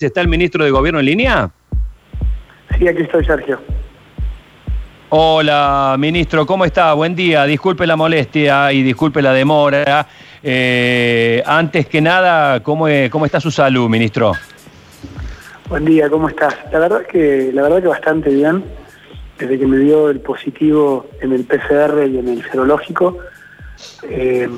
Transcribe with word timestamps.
¿Está 0.00 0.20
el 0.20 0.28
ministro 0.28 0.64
de 0.64 0.70
Gobierno 0.70 1.00
en 1.00 1.06
línea? 1.06 1.50
Sí, 2.78 2.86
aquí 2.86 3.02
estoy, 3.02 3.24
Sergio. 3.24 3.58
Hola, 5.08 5.96
ministro, 5.98 6.46
¿cómo 6.46 6.64
está? 6.64 6.94
Buen 6.94 7.16
día. 7.16 7.42
Disculpe 7.46 7.84
la 7.84 7.96
molestia 7.96 8.72
y 8.72 8.84
disculpe 8.84 9.20
la 9.20 9.32
demora. 9.32 10.06
Eh, 10.40 11.42
antes 11.44 11.88
que 11.88 12.00
nada, 12.00 12.62
¿cómo, 12.62 12.86
¿cómo 13.10 13.26
está 13.26 13.40
su 13.40 13.50
salud, 13.50 13.88
ministro? 13.88 14.34
Buen 15.68 15.84
día, 15.84 16.08
¿cómo 16.08 16.28
estás? 16.28 16.54
La 16.70 16.78
verdad 16.78 17.04
que, 17.04 17.50
la 17.52 17.62
verdad 17.62 17.82
que 17.82 17.88
bastante 17.88 18.30
bien. 18.30 18.62
Desde 19.36 19.58
que 19.58 19.66
me 19.66 19.78
dio 19.78 20.10
el 20.10 20.20
positivo 20.20 21.08
en 21.20 21.32
el 21.32 21.42
PCR 21.42 22.06
y 22.08 22.18
en 22.18 22.28
el 22.28 22.44
serológico, 22.48 23.18
eh, 24.04 24.48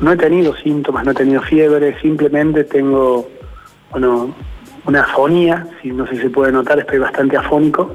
no 0.00 0.12
he 0.12 0.16
tenido 0.18 0.54
síntomas, 0.56 1.06
no 1.06 1.12
he 1.12 1.14
tenido 1.14 1.40
fiebre, 1.40 1.98
simplemente 2.02 2.64
tengo, 2.64 3.30
bueno, 3.90 4.34
una 4.86 5.00
afonía, 5.02 5.66
si 5.82 5.90
no 5.90 6.06
sé 6.06 6.16
si 6.16 6.22
se 6.22 6.30
puede 6.30 6.52
notar, 6.52 6.78
estoy 6.78 6.98
bastante 6.98 7.36
afónico, 7.36 7.94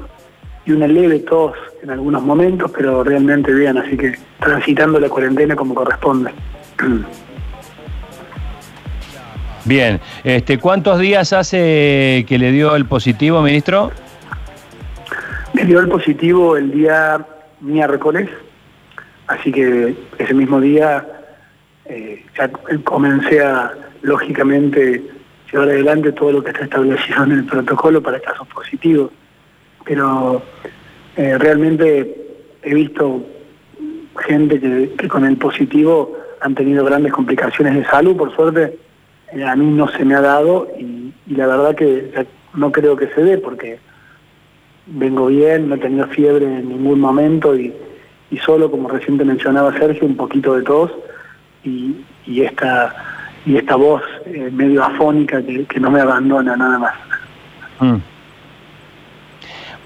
y 0.66 0.72
una 0.72 0.86
leve 0.86 1.20
tos 1.20 1.52
en 1.82 1.90
algunos 1.90 2.22
momentos, 2.22 2.70
pero 2.76 3.02
realmente 3.02 3.52
bien, 3.52 3.78
así 3.78 3.96
que 3.96 4.14
transitando 4.40 5.00
la 5.00 5.08
cuarentena 5.08 5.56
como 5.56 5.74
corresponde. 5.74 6.32
Bien, 9.64 10.00
este, 10.24 10.58
¿cuántos 10.58 10.98
días 10.98 11.34
hace 11.34 12.24
que 12.26 12.38
le 12.38 12.50
dio 12.50 12.74
el 12.76 12.86
positivo, 12.86 13.42
ministro? 13.42 13.90
Me 15.52 15.64
dio 15.64 15.80
el 15.80 15.88
positivo 15.88 16.56
el 16.56 16.70
día 16.70 17.26
miércoles, 17.60 18.30
así 19.26 19.52
que 19.52 19.94
ese 20.18 20.32
mismo 20.32 20.60
día 20.60 21.06
eh, 21.84 22.24
ya 22.38 22.48
comencé 22.84 23.44
a, 23.44 23.72
lógicamente, 24.00 25.02
llevar 25.50 25.68
adelante 25.68 26.12
todo 26.12 26.32
lo 26.32 26.42
que 26.42 26.50
está 26.50 26.64
establecido 26.64 27.24
en 27.24 27.32
el 27.32 27.44
protocolo 27.44 28.02
para 28.02 28.20
casos 28.20 28.46
positivos. 28.48 29.10
Pero 29.84 30.42
eh, 31.16 31.38
realmente 31.38 32.16
he 32.62 32.74
visto 32.74 33.24
gente 34.18 34.60
que, 34.60 35.08
con 35.08 35.24
el 35.24 35.36
positivo 35.36 36.16
han 36.40 36.54
tenido 36.54 36.84
grandes 36.84 37.12
complicaciones 37.12 37.74
de 37.74 37.84
salud, 37.84 38.16
por 38.16 38.34
suerte 38.34 38.78
eh, 39.32 39.44
a 39.44 39.54
mí 39.56 39.66
no 39.66 39.88
se 39.88 40.04
me 40.04 40.14
ha 40.14 40.20
dado 40.20 40.68
y, 40.78 40.98
la 41.26 41.46
verdad 41.46 41.76
que 41.76 42.26
no 42.54 42.72
creo 42.72 42.96
que 42.96 43.06
se 43.08 43.22
dé 43.22 43.38
porque 43.38 43.78
vengo 44.86 45.26
bien, 45.26 45.68
no 45.68 45.76
he 45.76 45.78
tenido 45.78 46.08
fiebre 46.08 46.44
en 46.44 46.68
ningún 46.68 46.98
momento 46.98 47.56
y, 47.56 47.72
solo, 48.44 48.70
como 48.70 48.88
reciente 48.88 49.24
mencionaba 49.24 49.76
Sergio, 49.78 50.06
un 50.06 50.16
poquito 50.16 50.54
de 50.54 50.62
tos 50.62 50.90
y, 51.62 51.96
y 52.26 52.42
esta 52.42 53.09
y 53.46 53.56
esta 53.56 53.76
voz 53.76 54.02
eh, 54.26 54.50
medio 54.52 54.84
afónica 54.84 55.42
que, 55.42 55.80
no 55.80 55.90
me 55.90 56.00
abandona 56.00 56.56
nada 56.56 56.78
más. 56.78 56.94
Mm. 57.80 57.96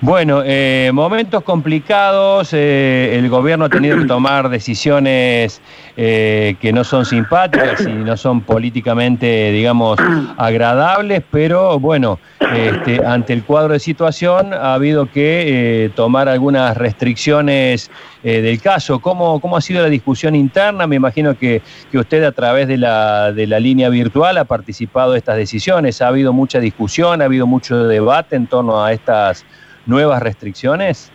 Bueno, 0.05 0.43
eh, 0.45 0.91
momentos 0.93 1.43
complicados, 1.45 2.51
eh, 2.53 3.17
el 3.19 3.31
gobierno 3.31 3.65
ha 3.65 3.69
tenido 3.71 3.97
que 3.97 4.05
tomar 4.05 4.51
decisiones 4.51 5.63
eh, 5.97 6.57
que 6.61 6.75
no 6.75 6.85
son 6.85 7.07
simpáticas 7.07 7.81
y 7.81 7.91
no 7.91 8.15
son 8.19 8.43
políticamente, 8.43 9.51
digamos, 9.51 9.99
agradables, 10.37 11.23
pero 11.31 11.81
bueno, 11.81 12.19
este, 12.55 13.03
ante 13.03 13.33
el 13.33 13.45
cuadro 13.45 13.73
de 13.73 13.79
situación 13.79 14.53
ha 14.53 14.75
habido 14.75 15.11
que 15.11 15.91
tomar 15.97 16.29
algunas 16.29 16.77
restricciones 16.77 17.91
del 18.23 18.61
caso. 18.61 19.01
¿Cómo, 19.01 19.41
¿Cómo 19.41 19.57
ha 19.57 19.63
sido 19.63 19.83
la 19.83 19.89
discusión 19.89 20.35
interna? 20.35 20.87
Me 20.87 20.97
imagino 20.97 21.39
que, 21.39 21.63
que 21.91 21.97
usted 21.97 22.25
a 22.25 22.33
través 22.33 22.69
de 22.69 22.77
la, 22.77 23.33
de 23.33 23.47
la 23.47 23.59
línea 23.59 23.89
virtual 23.89 24.37
ha 24.37 24.45
participado 24.45 25.13
de 25.13 25.19
estas 25.19 25.39
decisiones. 25.39 26.03
¿Ha 26.03 26.09
habido 26.09 26.35
mucha 26.35 26.61
discusión, 26.61 27.23
ha 27.23 27.25
habido 27.25 27.47
mucho 27.47 27.87
debate 27.87 28.37
en 28.37 28.47
torno 28.47 28.85
a 28.85 28.93
estas 28.93 29.47
nuevas 29.87 30.23
restricciones? 30.23 31.11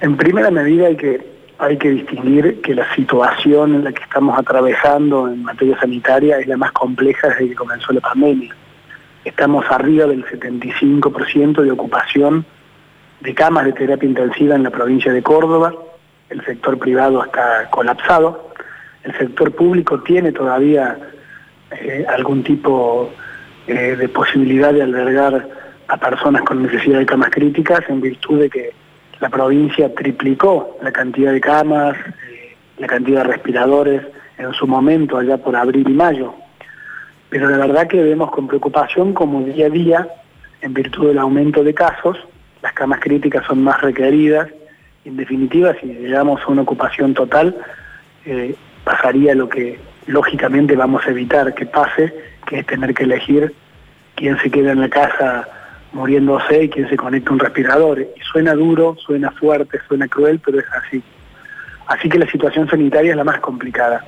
En 0.00 0.16
primera 0.16 0.50
medida 0.50 0.86
hay 0.86 0.96
que, 0.96 1.26
hay 1.58 1.76
que 1.76 1.90
distinguir 1.90 2.60
que 2.62 2.74
la 2.74 2.92
situación 2.94 3.74
en 3.74 3.84
la 3.84 3.92
que 3.92 4.02
estamos 4.02 4.38
atravesando 4.38 5.28
en 5.28 5.42
materia 5.42 5.78
sanitaria 5.78 6.38
es 6.38 6.46
la 6.46 6.56
más 6.56 6.72
compleja 6.72 7.28
desde 7.28 7.50
que 7.50 7.54
comenzó 7.54 7.92
la 7.92 8.00
pandemia. 8.00 8.54
Estamos 9.24 9.64
arriba 9.70 10.06
del 10.06 10.24
75% 10.24 11.62
de 11.62 11.70
ocupación 11.70 12.46
de 13.20 13.34
camas 13.34 13.66
de 13.66 13.72
terapia 13.74 14.08
intensiva 14.08 14.54
en 14.54 14.62
la 14.62 14.70
provincia 14.70 15.12
de 15.12 15.22
Córdoba, 15.22 15.74
el 16.30 16.44
sector 16.44 16.78
privado 16.78 17.22
está 17.24 17.68
colapsado, 17.70 18.50
el 19.02 19.16
sector 19.18 19.52
público 19.52 20.00
tiene 20.00 20.32
todavía 20.32 20.96
eh, 21.70 22.04
algún 22.08 22.42
tipo 22.42 23.10
eh, 23.66 23.96
de 23.96 24.08
posibilidad 24.08 24.72
de 24.72 24.82
albergar 24.82 25.59
a 25.90 25.96
personas 25.96 26.42
con 26.42 26.62
necesidad 26.62 27.00
de 27.00 27.06
camas 27.06 27.30
críticas 27.30 27.80
en 27.88 28.00
virtud 28.00 28.40
de 28.42 28.48
que 28.48 28.72
la 29.18 29.28
provincia 29.28 29.92
triplicó 29.92 30.78
la 30.80 30.92
cantidad 30.92 31.32
de 31.32 31.40
camas, 31.40 31.96
eh, 32.30 32.54
la 32.78 32.86
cantidad 32.86 33.24
de 33.24 33.32
respiradores 33.32 34.02
en 34.38 34.52
su 34.52 34.68
momento, 34.68 35.18
allá 35.18 35.36
por 35.36 35.56
abril 35.56 35.88
y 35.88 35.92
mayo. 35.92 36.32
Pero 37.28 37.50
la 37.50 37.58
verdad 37.58 37.88
que 37.88 38.02
vemos 38.02 38.30
con 38.30 38.46
preocupación 38.46 39.12
como 39.12 39.42
día 39.42 39.66
a 39.66 39.70
día, 39.70 40.08
en 40.62 40.74
virtud 40.74 41.08
del 41.08 41.18
aumento 41.18 41.64
de 41.64 41.74
casos, 41.74 42.16
las 42.62 42.72
camas 42.72 43.00
críticas 43.00 43.44
son 43.46 43.62
más 43.62 43.80
requeridas. 43.80 44.48
En 45.04 45.16
definitiva, 45.16 45.74
si 45.80 45.86
llegamos 45.86 46.40
a 46.42 46.48
una 46.52 46.62
ocupación 46.62 47.14
total, 47.14 47.56
eh, 48.26 48.54
pasaría 48.84 49.34
lo 49.34 49.48
que 49.48 49.78
lógicamente 50.06 50.76
vamos 50.76 51.04
a 51.04 51.10
evitar 51.10 51.52
que 51.52 51.66
pase, 51.66 52.14
que 52.46 52.60
es 52.60 52.66
tener 52.66 52.94
que 52.94 53.04
elegir 53.04 53.52
quién 54.14 54.38
se 54.38 54.50
queda 54.50 54.72
en 54.72 54.80
la 54.80 54.88
casa 54.88 55.48
muriéndose 55.92 56.64
y 56.64 56.68
quien 56.68 56.88
se 56.88 56.96
conecta 56.96 57.30
a 57.30 57.32
un 57.34 57.38
respirador. 57.38 58.00
Y 58.00 58.20
suena 58.20 58.54
duro, 58.54 58.96
suena 58.98 59.30
fuerte, 59.32 59.78
suena 59.88 60.08
cruel, 60.08 60.40
pero 60.44 60.58
es 60.58 60.66
así. 60.72 61.02
Así 61.86 62.08
que 62.08 62.18
la 62.18 62.30
situación 62.30 62.68
sanitaria 62.68 63.10
es 63.10 63.16
la 63.16 63.24
más 63.24 63.40
complicada. 63.40 64.04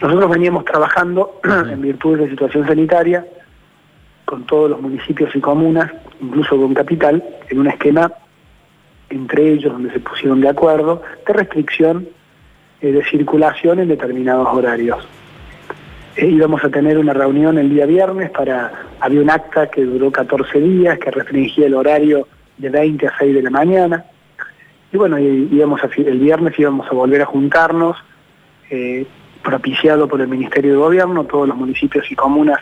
Nosotros 0.00 0.30
veníamos 0.30 0.64
trabajando 0.64 1.40
en 1.70 1.80
virtud 1.80 2.16
de 2.16 2.24
la 2.24 2.30
situación 2.30 2.66
sanitaria 2.66 3.26
con 4.24 4.44
todos 4.44 4.70
los 4.70 4.80
municipios 4.80 5.34
y 5.34 5.40
comunas, 5.40 5.90
incluso 6.20 6.56
con 6.56 6.74
Capital, 6.74 7.22
en 7.48 7.60
un 7.60 7.68
esquema 7.68 8.12
entre 9.08 9.52
ellos 9.52 9.72
donde 9.72 9.92
se 9.92 10.00
pusieron 10.00 10.40
de 10.40 10.48
acuerdo 10.48 11.02
de 11.26 11.32
restricción 11.32 12.08
eh, 12.80 12.92
de 12.92 13.04
circulación 13.04 13.78
en 13.78 13.88
determinados 13.88 14.48
horarios. 14.50 15.06
Eh, 16.16 16.26
íbamos 16.28 16.64
a 16.64 16.70
tener 16.70 16.96
una 16.96 17.12
reunión 17.12 17.58
el 17.58 17.68
día 17.68 17.84
viernes 17.84 18.30
para, 18.30 18.72
había 19.00 19.20
un 19.20 19.28
acta 19.28 19.66
que 19.70 19.84
duró 19.84 20.10
14 20.10 20.58
días, 20.60 20.98
que 20.98 21.10
restringía 21.10 21.66
el 21.66 21.74
horario 21.74 22.26
de 22.56 22.70
20 22.70 23.06
a 23.06 23.12
6 23.18 23.34
de 23.34 23.42
la 23.42 23.50
mañana. 23.50 24.04
Y 24.90 24.96
bueno, 24.96 25.18
íbamos 25.18 25.80
el 25.96 26.18
viernes 26.18 26.58
íbamos 26.58 26.86
a 26.88 26.94
volver 26.94 27.20
a 27.20 27.26
juntarnos, 27.26 27.98
eh, 28.70 29.06
propiciado 29.42 30.08
por 30.08 30.20
el 30.22 30.28
Ministerio 30.28 30.72
de 30.72 30.78
Gobierno, 30.78 31.24
todos 31.24 31.48
los 31.48 31.56
municipios 31.56 32.10
y 32.10 32.14
comunas 32.14 32.60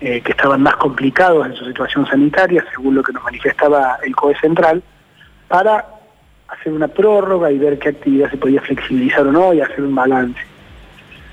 eh, 0.00 0.20
que 0.20 0.32
estaban 0.32 0.60
más 0.60 0.76
complicados 0.76 1.46
en 1.46 1.54
su 1.54 1.64
situación 1.64 2.06
sanitaria, 2.06 2.64
según 2.74 2.96
lo 2.96 3.02
que 3.04 3.12
nos 3.12 3.22
manifestaba 3.22 3.98
el 4.02 4.16
COE 4.16 4.36
Central, 4.36 4.82
para 5.46 5.86
hacer 6.48 6.72
una 6.72 6.88
prórroga 6.88 7.52
y 7.52 7.58
ver 7.58 7.78
qué 7.78 7.90
actividad 7.90 8.30
se 8.30 8.36
podía 8.36 8.60
flexibilizar 8.60 9.26
o 9.26 9.32
no 9.32 9.54
y 9.54 9.60
hacer 9.60 9.82
un 9.82 9.94
balance. 9.94 10.53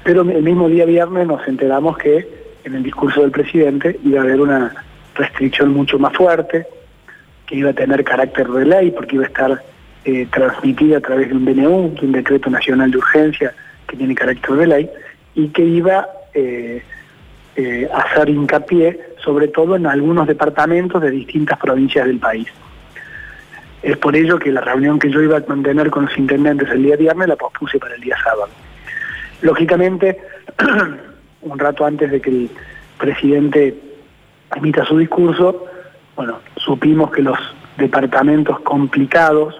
Pero 0.03 0.21
el 0.21 0.41
mismo 0.41 0.67
día 0.67 0.85
viernes 0.85 1.27
nos 1.27 1.47
enteramos 1.47 1.97
que 1.97 2.27
en 2.63 2.75
el 2.75 2.83
discurso 2.83 3.21
del 3.21 3.31
presidente 3.31 3.99
iba 4.03 4.21
a 4.21 4.23
haber 4.23 4.41
una 4.41 4.73
restricción 5.15 5.73
mucho 5.73 5.99
más 5.99 6.13
fuerte, 6.15 6.65
que 7.45 7.55
iba 7.55 7.71
a 7.71 7.73
tener 7.73 8.03
carácter 8.03 8.47
de 8.47 8.65
ley 8.65 8.91
porque 8.91 9.15
iba 9.15 9.25
a 9.25 9.27
estar 9.27 9.63
eh, 10.05 10.27
transmitida 10.31 10.97
a 10.97 11.01
través 11.01 11.29
de 11.29 11.35
un 11.35 11.45
DNU, 11.45 11.95
de 11.99 12.05
un 12.05 12.11
decreto 12.11 12.49
nacional 12.49 12.89
de 12.89 12.97
urgencia 12.97 13.53
que 13.87 13.97
tiene 13.97 14.15
carácter 14.15 14.55
de 14.55 14.67
ley, 14.67 14.89
y 15.35 15.49
que 15.49 15.63
iba 15.63 16.07
eh, 16.33 16.81
eh, 17.55 17.89
a 17.93 17.97
hacer 17.99 18.29
hincapié 18.29 18.99
sobre 19.23 19.49
todo 19.49 19.75
en 19.75 19.85
algunos 19.85 20.27
departamentos 20.27 21.01
de 21.01 21.11
distintas 21.11 21.59
provincias 21.59 22.07
del 22.07 22.17
país. 22.17 22.47
Es 23.83 23.97
por 23.97 24.15
ello 24.15 24.39
que 24.39 24.51
la 24.51 24.61
reunión 24.61 24.97
que 24.97 25.11
yo 25.11 25.21
iba 25.21 25.37
a 25.37 25.43
mantener 25.47 25.89
con 25.89 26.05
los 26.05 26.17
intendentes 26.17 26.69
el 26.69 26.83
día 26.83 26.95
viernes 26.95 27.27
la 27.27 27.35
pospuse 27.35 27.77
para 27.79 27.95
el 27.95 28.01
día 28.01 28.15
sábado. 28.23 28.49
Lógicamente, 29.41 30.19
un 31.41 31.59
rato 31.59 31.85
antes 31.85 32.11
de 32.11 32.21
que 32.21 32.29
el 32.29 32.49
presidente 32.97 33.75
emita 34.55 34.85
su 34.85 34.97
discurso, 34.97 35.65
bueno, 36.15 36.39
supimos 36.57 37.11
que 37.11 37.21
los 37.21 37.37
departamentos 37.77 38.59
complicados, 38.59 39.55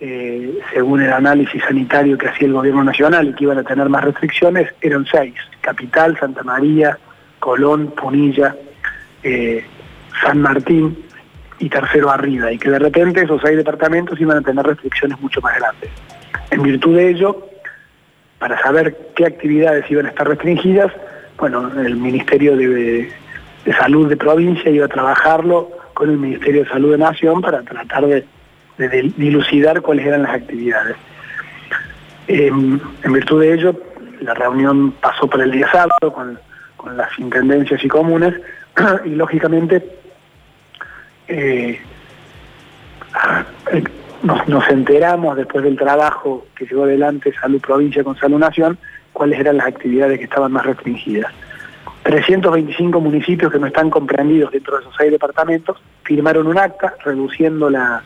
eh, 0.00 0.60
según 0.72 1.02
el 1.02 1.12
análisis 1.12 1.62
sanitario 1.62 2.16
que 2.16 2.28
hacía 2.28 2.46
el 2.46 2.52
gobierno 2.52 2.84
nacional 2.84 3.28
y 3.28 3.34
que 3.34 3.44
iban 3.44 3.58
a 3.58 3.64
tener 3.64 3.88
más 3.88 4.04
restricciones, 4.04 4.72
eran 4.80 5.04
seis. 5.06 5.34
Capital, 5.60 6.16
Santa 6.18 6.42
María, 6.44 6.98
Colón, 7.40 7.88
Punilla, 7.88 8.54
eh, 9.22 9.64
San 10.22 10.40
Martín 10.40 11.04
y 11.58 11.68
Tercero 11.68 12.10
Arriba, 12.10 12.52
y 12.52 12.58
que 12.58 12.70
de 12.70 12.78
repente 12.78 13.22
esos 13.22 13.40
seis 13.42 13.56
departamentos 13.56 14.20
iban 14.20 14.38
a 14.38 14.42
tener 14.42 14.64
restricciones 14.64 15.20
mucho 15.20 15.40
más 15.40 15.56
grandes. 15.56 15.90
En 16.50 16.62
virtud 16.62 16.96
de 16.96 17.10
ello, 17.10 17.48
para 18.38 18.60
saber 18.62 18.96
qué 19.14 19.26
actividades 19.26 19.90
iban 19.90 20.06
a 20.06 20.10
estar 20.10 20.28
restringidas, 20.28 20.92
bueno, 21.36 21.70
el 21.80 21.96
Ministerio 21.96 22.56
de, 22.56 23.12
Salud 23.78 24.08
de 24.08 24.16
provincia 24.16 24.70
iba 24.70 24.86
a 24.86 24.88
trabajarlo 24.88 25.70
con 25.92 26.08
el 26.08 26.16
Ministerio 26.16 26.64
de 26.64 26.70
Salud 26.70 26.92
de 26.92 26.98
Nación 26.98 27.42
para 27.42 27.62
tratar 27.62 28.06
de, 28.06 28.24
dilucidar 29.16 29.82
cuáles 29.82 30.06
eran 30.06 30.22
las 30.22 30.34
actividades. 30.34 30.96
en 32.28 32.80
virtud 33.12 33.42
de 33.42 33.52
ello, 33.52 33.74
la 34.20 34.34
reunión 34.34 34.92
pasó 34.92 35.26
por 35.26 35.40
el 35.40 35.50
día 35.50 35.70
sábado 35.70 36.12
con, 36.12 36.38
las 36.96 37.18
intendencias 37.18 37.84
y 37.84 37.88
comunes 37.88 38.34
y 39.04 39.10
lógicamente 39.10 39.84
eh, 41.26 41.78
nos, 44.22 44.68
enteramos 44.68 45.36
después 45.36 45.64
del 45.64 45.76
trabajo 45.76 46.46
que 46.56 46.66
llevó 46.66 46.84
adelante 46.84 47.32
Salud 47.40 47.60
Provincia 47.60 48.02
con 48.02 48.16
Salud 48.16 48.38
Nación 48.38 48.78
cuáles 49.12 49.38
eran 49.38 49.56
las 49.56 49.66
actividades 49.66 50.18
que 50.18 50.24
estaban 50.24 50.52
más 50.52 50.66
restringidas. 50.66 51.32
325 52.02 53.00
municipios 53.00 53.52
que 53.52 53.58
no 53.58 53.66
están 53.66 53.90
comprendidos 53.90 54.52
dentro 54.52 54.76
de 54.76 54.82
esos 54.82 54.94
seis 54.96 55.10
departamentos 55.10 55.76
firmaron 56.04 56.46
un 56.46 56.58
acta 56.58 56.94
reduciendo 57.04 57.68
la, 57.68 58.02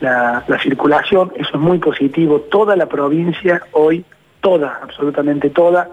la, 0.00 0.58
circulación, 0.62 1.32
eso 1.36 1.50
es 1.54 1.60
muy 1.60 1.78
positivo, 1.78 2.40
toda 2.40 2.76
la 2.76 2.86
provincia 2.86 3.62
hoy, 3.72 4.04
toda, 4.40 4.80
absolutamente 4.82 5.50
toda, 5.50 5.88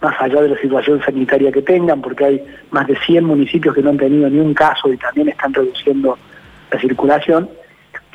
más 0.00 0.20
allá 0.20 0.42
de 0.42 0.50
la 0.50 0.58
situación 0.58 1.02
sanitaria 1.02 1.50
que 1.50 1.62
tengan, 1.62 2.00
porque 2.00 2.24
hay 2.24 2.44
más 2.70 2.86
de 2.86 2.96
100 2.96 3.24
municipios 3.24 3.74
que 3.74 3.82
no 3.82 3.90
han 3.90 3.98
tenido 3.98 4.28
ni 4.30 4.38
un 4.38 4.54
caso 4.54 4.92
y 4.92 4.96
también 4.96 5.28
están 5.28 5.52
reduciendo 5.54 6.18
la 6.70 6.80
circulación, 6.80 7.48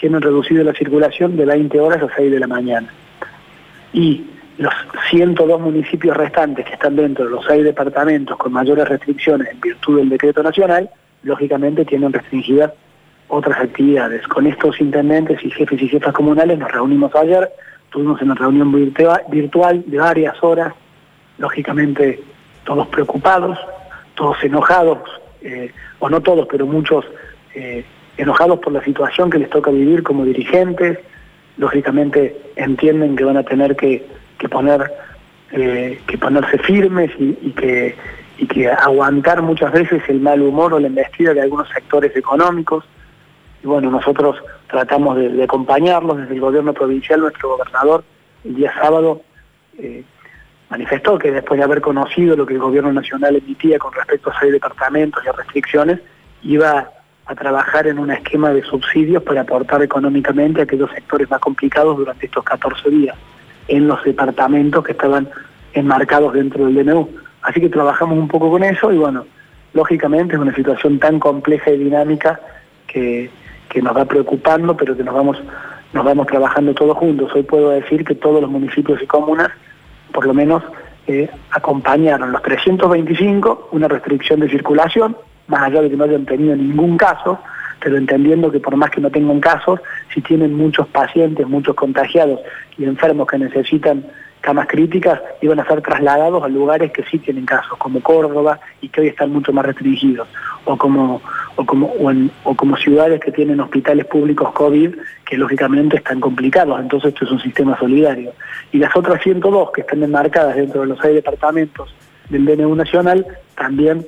tienen 0.04 0.22
reducido 0.22 0.66
la 0.66 0.74
circulación 0.74 1.38
de 1.38 1.46
20 1.46 1.80
horas 1.80 2.04
a 2.04 2.14
6 2.14 2.30
de 2.30 2.38
la 2.38 2.46
mañana. 2.46 2.90
Y 3.94 4.26
los 4.58 4.74
102 5.10 5.62
municipios 5.62 6.18
restantes 6.18 6.66
que 6.66 6.74
están 6.74 6.98
dentro 6.98 7.24
de 7.24 7.32
los 7.32 7.46
seis 7.46 7.64
departamentos 7.64 8.36
con 8.36 8.52
mayores 8.52 8.86
restricciones 8.90 9.48
en 9.50 9.62
virtud 9.62 10.00
del 10.00 10.10
decreto 10.10 10.44
nacional, 10.44 10.90
lógicamente 11.24 11.86
tienen 11.86 12.12
restringidas 12.12 12.74
otras 13.30 13.58
actividades. 13.62 14.28
Con 14.28 14.46
estos 14.46 14.82
intendentes 14.82 15.42
y 15.42 15.50
jefes 15.52 15.82
y 15.82 15.88
jefas 15.88 16.14
comunales 16.14 16.60
nos 16.60 16.70
reunimos 16.70 17.16
ayer, 17.16 17.50
tuvimos 17.90 18.22
una 18.22 18.36
reunión 18.36 18.74
virtual 18.74 19.84
de 19.88 19.98
varias 20.00 20.36
horas, 20.44 20.74
lógicamente 21.38 22.22
todos 22.66 22.90
preocupados, 22.90 23.58
todos 24.16 24.36
enojados, 24.44 25.00
eh, 25.42 25.72
o 26.00 26.10
no 26.10 26.20
todos, 26.20 26.46
pero 26.52 26.66
muchos 26.66 27.06
eh, 27.56 27.86
enojados 28.18 28.60
por 28.60 28.74
la 28.74 28.84
situación 28.84 29.30
que 29.30 29.40
les 29.40 29.50
toca 29.50 29.72
vivir 29.72 30.04
como 30.04 30.26
dirigentes, 30.26 31.00
lógicamente 31.58 32.36
entienden 32.56 33.16
que 33.16 33.24
van 33.24 33.38
a 33.38 33.44
tener 33.44 33.76
que 33.76 34.06
poner 34.50 34.92
eh, 35.56 36.02
que 36.08 36.18
ponerse 36.18 36.58
firmes 36.58 37.12
y, 37.20 37.52
que, 37.52 37.96
y 38.40 38.48
que 38.48 38.72
aguantar 38.72 39.44
muchas 39.44 39.72
veces 39.72 40.02
el 40.08 40.20
mal 40.20 40.42
humor 40.42 40.74
o 40.74 40.80
la 40.80 40.88
embestida 40.88 41.32
de 41.32 41.42
algunos 41.42 41.70
sectores 41.70 42.16
económicos. 42.16 42.84
Y 43.64 43.68
bueno, 43.68 43.92
nosotros 43.92 44.36
tratamos 44.66 45.16
de, 45.16 45.44
acompañarlos 45.44 46.18
desde 46.18 46.34
el 46.34 46.42
gobierno 46.42 46.74
provincial, 46.74 47.20
nuestro 47.20 47.50
gobernador 47.50 48.04
el 48.44 48.56
día 48.56 48.74
sábado 48.74 49.22
eh, 49.78 50.04
manifestó 50.72 51.20
que 51.20 51.32
después 51.32 51.60
de 51.60 51.66
haber 51.66 51.82
conocido 51.82 52.36
lo 52.36 52.48
que 52.48 52.56
el 52.56 52.60
gobierno 52.60 52.92
nacional 52.92 53.36
emitía 53.36 53.78
con 53.78 53.94
respecto 53.94 54.32
a 54.32 54.40
seis 54.40 54.54
departamentos 54.54 55.24
y 55.24 55.30
a 55.30 55.34
restricciones, 55.34 56.00
iba 56.42 56.90
a 57.26 57.36
trabajar 57.36 57.88
en 57.88 58.00
un 58.00 58.12
esquema 58.12 58.52
de 58.52 58.64
subsidios 58.64 59.24
para 59.24 59.42
aportar 59.42 59.82
económicamente 59.82 60.62
a 60.62 60.64
aquellos 60.66 60.92
sectores 60.92 61.30
más 61.30 61.40
complicados 61.40 61.98
durante 61.98 62.26
estos 62.26 62.44
14 62.44 62.90
días 62.90 63.16
en 63.68 63.88
los 63.88 64.04
departamentos 64.04 64.84
que 64.84 64.92
estaban 64.92 65.30
enmarcados 65.74 66.34
dentro 66.34 66.66
del 66.66 66.76
DNU. 66.86 67.10
Así 67.42 67.62
que 67.62 67.70
trabajamos 67.70 68.18
un 68.18 68.28
poco 68.28 68.50
con 68.50 68.64
eso 68.64 68.92
y 68.92 68.98
bueno, 68.98 69.26
lógicamente 69.74 70.36
es 70.36 70.42
una 70.42 70.56
situación 70.56 71.00
tan 71.00 71.20
compleja 71.20 71.72
y 71.72 71.78
dinámica 71.78 72.40
que, 72.88 73.30
nos 73.82 73.98
va 73.98 74.06
preocupando, 74.06 74.78
pero 74.78 74.96
que 74.96 75.04
nos 75.04 75.16
vamos, 75.16 75.38
nos 75.94 76.06
vamos 76.06 76.28
trabajando 76.28 76.76
todos 76.76 76.96
juntos. 76.96 77.32
Hoy 77.34 77.42
puedo 77.42 77.72
decir 77.72 78.06
que 78.06 78.14
todos 78.14 78.40
los 78.40 78.50
municipios 78.50 79.02
y 79.02 79.08
comunas, 79.08 79.50
por 80.12 80.28
lo 80.28 80.34
menos, 80.34 80.62
eh, 81.08 81.28
acompañaron 81.50 82.32
los 82.32 82.44
325 82.44 83.70
una 83.72 83.88
restricción 83.88 84.42
de 84.42 84.50
circulación, 84.50 85.18
más 85.48 85.64
allá 85.64 85.82
de 85.82 85.90
que 85.90 85.98
no 85.98 86.06
hayan 86.06 86.26
tenido 86.26 86.56
ningún 86.56 86.98
caso, 86.98 87.40
pero 87.80 87.98
entendiendo 87.98 88.52
que 88.52 88.60
por 88.60 88.76
más 88.78 88.90
que 88.92 89.02
no 89.02 89.10
tengan 89.10 89.40
casos, 89.40 89.80
si 90.14 90.22
tienen 90.22 90.54
muchos 90.54 90.88
pacientes, 90.88 91.48
muchos 91.48 91.76
contagiados 91.76 92.40
y 92.78 92.86
enfermos 92.86 93.28
que 93.28 93.38
necesitan 93.38 94.06
camas 94.44 94.68
críticas, 94.68 95.22
iban 95.42 95.60
a 95.62 95.66
ser 95.66 95.82
trasladados 95.82 96.44
a 96.44 96.50
lugares 96.50 96.92
que 96.92 97.04
sí 97.06 97.18
tienen 97.18 97.46
casos, 97.46 97.78
como 97.78 98.02
Córdoba, 98.02 98.60
y 98.82 98.90
que 98.90 99.00
hoy 99.00 99.08
están 99.08 99.32
mucho 99.32 99.54
más 99.54 99.66
restringidos, 99.66 100.28
o 100.66 100.78
como, 100.78 101.22
o 101.56 101.66
como, 101.66 101.94
o 102.44 102.56
como 102.56 102.76
ciudades 102.76 103.22
que 103.22 103.32
tienen 103.32 103.62
hospitales 103.62 104.06
públicos 104.06 104.52
COVID, 104.52 104.96
que 105.26 105.38
lógicamente 105.38 105.96
están 105.96 106.20
complicados, 106.20 106.78
entonces 106.78 107.14
esto 107.14 107.24
es 107.24 107.32
un 107.32 107.40
sistema 107.40 107.80
solidario. 107.80 108.34
Y 108.74 108.80
las 108.80 108.94
otras 108.98 109.24
102 109.24 109.72
que 109.72 109.82
están 109.82 110.04
enmarcadas 110.04 110.58
dentro 110.58 110.82
de 110.82 110.88
los 110.88 111.00
seis 111.02 111.16
departamentos 111.16 111.96
del 112.30 112.46
DNU 112.46 112.76
Nacional, 112.76 113.26
también 113.56 114.06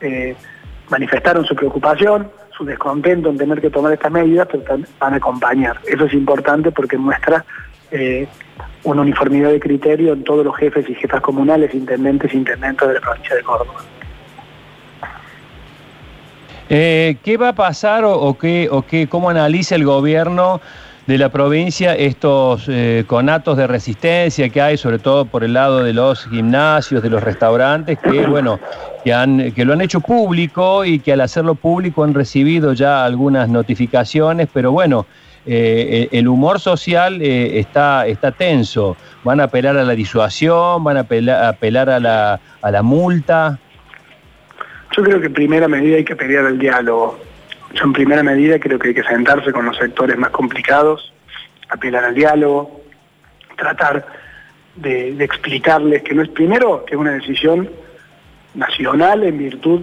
eh, 0.00 0.34
manifestaron 0.90 1.44
su 1.44 1.54
preocupación, 1.54 2.30
su 2.56 2.64
descontento 2.64 3.30
en 3.30 3.38
tener 3.38 3.60
que 3.60 3.70
tomar 3.70 3.92
estas 3.92 4.12
medidas, 4.12 4.48
pero 4.50 4.64
van 4.98 5.14
a 5.14 5.16
acompañar. 5.16 5.78
Eso 5.86 6.04
es 6.04 6.14
importante 6.14 6.70
porque 6.70 6.96
muestra 6.96 7.44
eh, 7.90 8.26
una 8.84 9.02
uniformidad 9.02 9.50
de 9.50 9.60
criterio 9.60 10.12
en 10.12 10.24
todos 10.24 10.44
los 10.44 10.56
jefes 10.56 10.88
y 10.88 10.94
jefas 10.94 11.20
comunales, 11.20 11.74
intendentes 11.74 12.32
e 12.32 12.36
intendentes 12.36 12.86
de 12.86 12.94
la 12.94 13.00
provincia 13.00 13.34
de 13.34 13.42
Córdoba. 13.42 13.80
Eh, 16.68 17.16
¿Qué 17.22 17.36
va 17.36 17.50
a 17.50 17.54
pasar 17.54 18.04
o, 18.04 18.36
qué, 18.38 18.68
o 18.70 18.82
qué, 18.82 19.06
cómo 19.06 19.30
analiza 19.30 19.74
el 19.74 19.84
gobierno 19.84 20.60
de 21.06 21.18
la 21.18 21.28
provincia 21.28 21.94
estos 21.94 22.64
eh, 22.68 23.04
conatos 23.06 23.56
de 23.56 23.66
resistencia 23.66 24.48
que 24.48 24.62
hay, 24.62 24.76
sobre 24.78 24.98
todo 24.98 25.26
por 25.26 25.44
el 25.44 25.52
lado 25.52 25.82
de 25.82 25.92
los 25.92 26.26
gimnasios, 26.26 27.02
de 27.02 27.10
los 27.10 27.22
restaurantes, 27.22 27.98
que 27.98 28.26
bueno, 28.26 28.58
que, 29.04 29.12
han, 29.12 29.52
que 29.52 29.64
lo 29.64 29.74
han 29.74 29.82
hecho 29.82 30.00
público 30.00 30.84
y 30.84 30.98
que 30.98 31.12
al 31.12 31.20
hacerlo 31.20 31.54
público 31.54 32.04
han 32.04 32.14
recibido 32.14 32.72
ya 32.72 33.04
algunas 33.04 33.48
notificaciones, 33.48 34.48
pero 34.52 34.72
bueno, 34.72 35.06
eh, 35.46 36.08
el 36.10 36.26
humor 36.26 36.58
social 36.58 37.20
eh, 37.20 37.58
está, 37.58 38.06
está 38.06 38.32
tenso. 38.32 38.96
¿Van 39.24 39.40
a 39.40 39.44
apelar 39.44 39.76
a 39.76 39.84
la 39.84 39.94
disuasión? 39.94 40.82
¿Van 40.82 40.96
a 40.96 41.00
apelar, 41.00 41.90
a, 41.90 42.00
la, 42.00 42.40
a 42.62 42.70
la 42.70 42.82
multa? 42.82 43.58
Yo 44.96 45.02
creo 45.02 45.20
que 45.20 45.26
en 45.26 45.34
primera 45.34 45.68
medida 45.68 45.96
hay 45.96 46.04
que 46.04 46.16
pelear 46.16 46.46
el 46.46 46.58
diálogo 46.58 47.18
yo 47.74 47.84
en 47.84 47.92
primera 47.92 48.22
medida 48.22 48.58
creo 48.58 48.78
que 48.78 48.88
hay 48.88 48.94
que 48.94 49.02
sentarse 49.02 49.52
con 49.52 49.66
los 49.66 49.76
sectores 49.76 50.16
más 50.16 50.30
complicados, 50.30 51.12
apelar 51.68 52.04
al 52.04 52.14
diálogo, 52.14 52.80
tratar 53.56 54.06
de, 54.76 55.22
explicarles 55.22 56.02
que 56.02 56.14
no 56.14 56.22
es 56.22 56.28
primero 56.28 56.84
que 56.84 56.94
es 56.94 57.00
una 57.00 57.12
decisión 57.12 57.68
nacional 58.54 59.24
en 59.24 59.38
virtud 59.38 59.80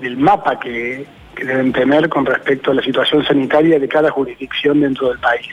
del 0.00 0.16
mapa 0.16 0.58
que, 0.58 1.06
deben 1.36 1.72
tener 1.72 2.08
con 2.08 2.26
respecto 2.26 2.72
a 2.72 2.74
la 2.74 2.82
situación 2.82 3.24
sanitaria 3.24 3.78
de 3.78 3.86
cada 3.86 4.10
jurisdicción 4.10 4.80
dentro 4.80 5.10
del 5.10 5.20
país. 5.20 5.46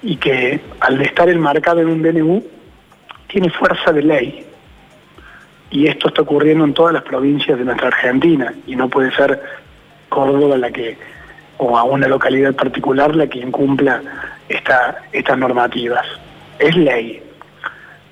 Y 0.00 0.14
que 0.16 0.60
al 0.78 1.02
estar 1.02 1.28
enmarcado 1.28 1.80
en 1.80 1.88
un 1.88 2.02
DNU 2.02 2.40
tiene 3.26 3.50
fuerza 3.50 3.92
de 3.92 4.02
ley. 4.02 4.46
Y 5.72 5.88
esto 5.88 6.06
está 6.06 6.22
ocurriendo 6.22 6.64
en 6.64 6.72
todas 6.72 6.92
las 6.92 7.02
provincias 7.02 7.58
de 7.58 7.64
nuestra 7.64 7.88
Argentina 7.88 8.54
y 8.64 8.76
no 8.76 8.88
puede 8.88 9.10
ser 9.16 9.42
Córdoba 10.08 10.56
la 10.56 10.70
que, 10.70 10.96
o 11.58 11.76
a 11.76 11.84
una 11.84 12.08
localidad 12.08 12.54
particular 12.54 13.14
la 13.14 13.26
que 13.26 13.38
incumpla 13.38 14.02
esta, 14.48 15.02
estas 15.12 15.38
normativas. 15.38 16.06
Es 16.58 16.76
ley. 16.76 17.22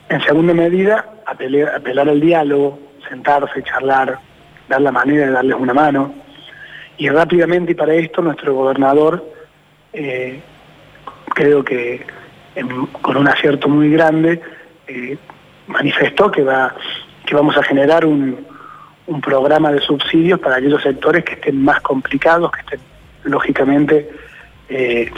En 0.09 0.21
segunda 0.23 0.55
medida, 0.55 1.07
apelar, 1.27 2.09
al 2.09 2.21
diálogo, 2.21 2.79
sentarse, 3.09 3.63
charlar, 3.63 4.19
dar 4.69 4.81
la 4.81 4.93
manera 4.93 5.27
de 5.27 5.33
darles 5.33 5.57
una 5.59 5.75
mano. 5.75 6.15
Y 6.97 7.09
rápidamente, 7.09 7.73
y 7.73 7.75
para 7.75 7.95
esto, 7.95 8.23
nuestro 8.23 8.55
gobernador, 8.55 9.25
eh, 9.93 10.41
creo 11.35 11.65
que 11.65 12.05
con 13.03 13.17
un 13.17 13.29
acierto 13.29 13.69
muy 13.69 13.91
grande, 13.91 14.41
eh, 14.87 15.17
manifestó 15.67 16.31
que, 16.31 16.43
va, 16.43 16.75
que 17.27 17.35
vamos 17.35 17.57
a 17.57 17.63
generar 17.63 18.05
un, 18.05 18.47
un 19.07 19.21
programa 19.21 19.71
de 19.71 19.81
subsidios 19.81 20.41
para 20.41 20.57
aquellos 20.57 20.83
sectores 20.83 21.25
que 21.25 21.35
estén 21.35 21.63
más 21.63 21.81
complicados, 21.81 22.51
que 22.51 22.61
estén 22.61 22.81
lógicamente 23.25 24.11
eh, 24.69 25.11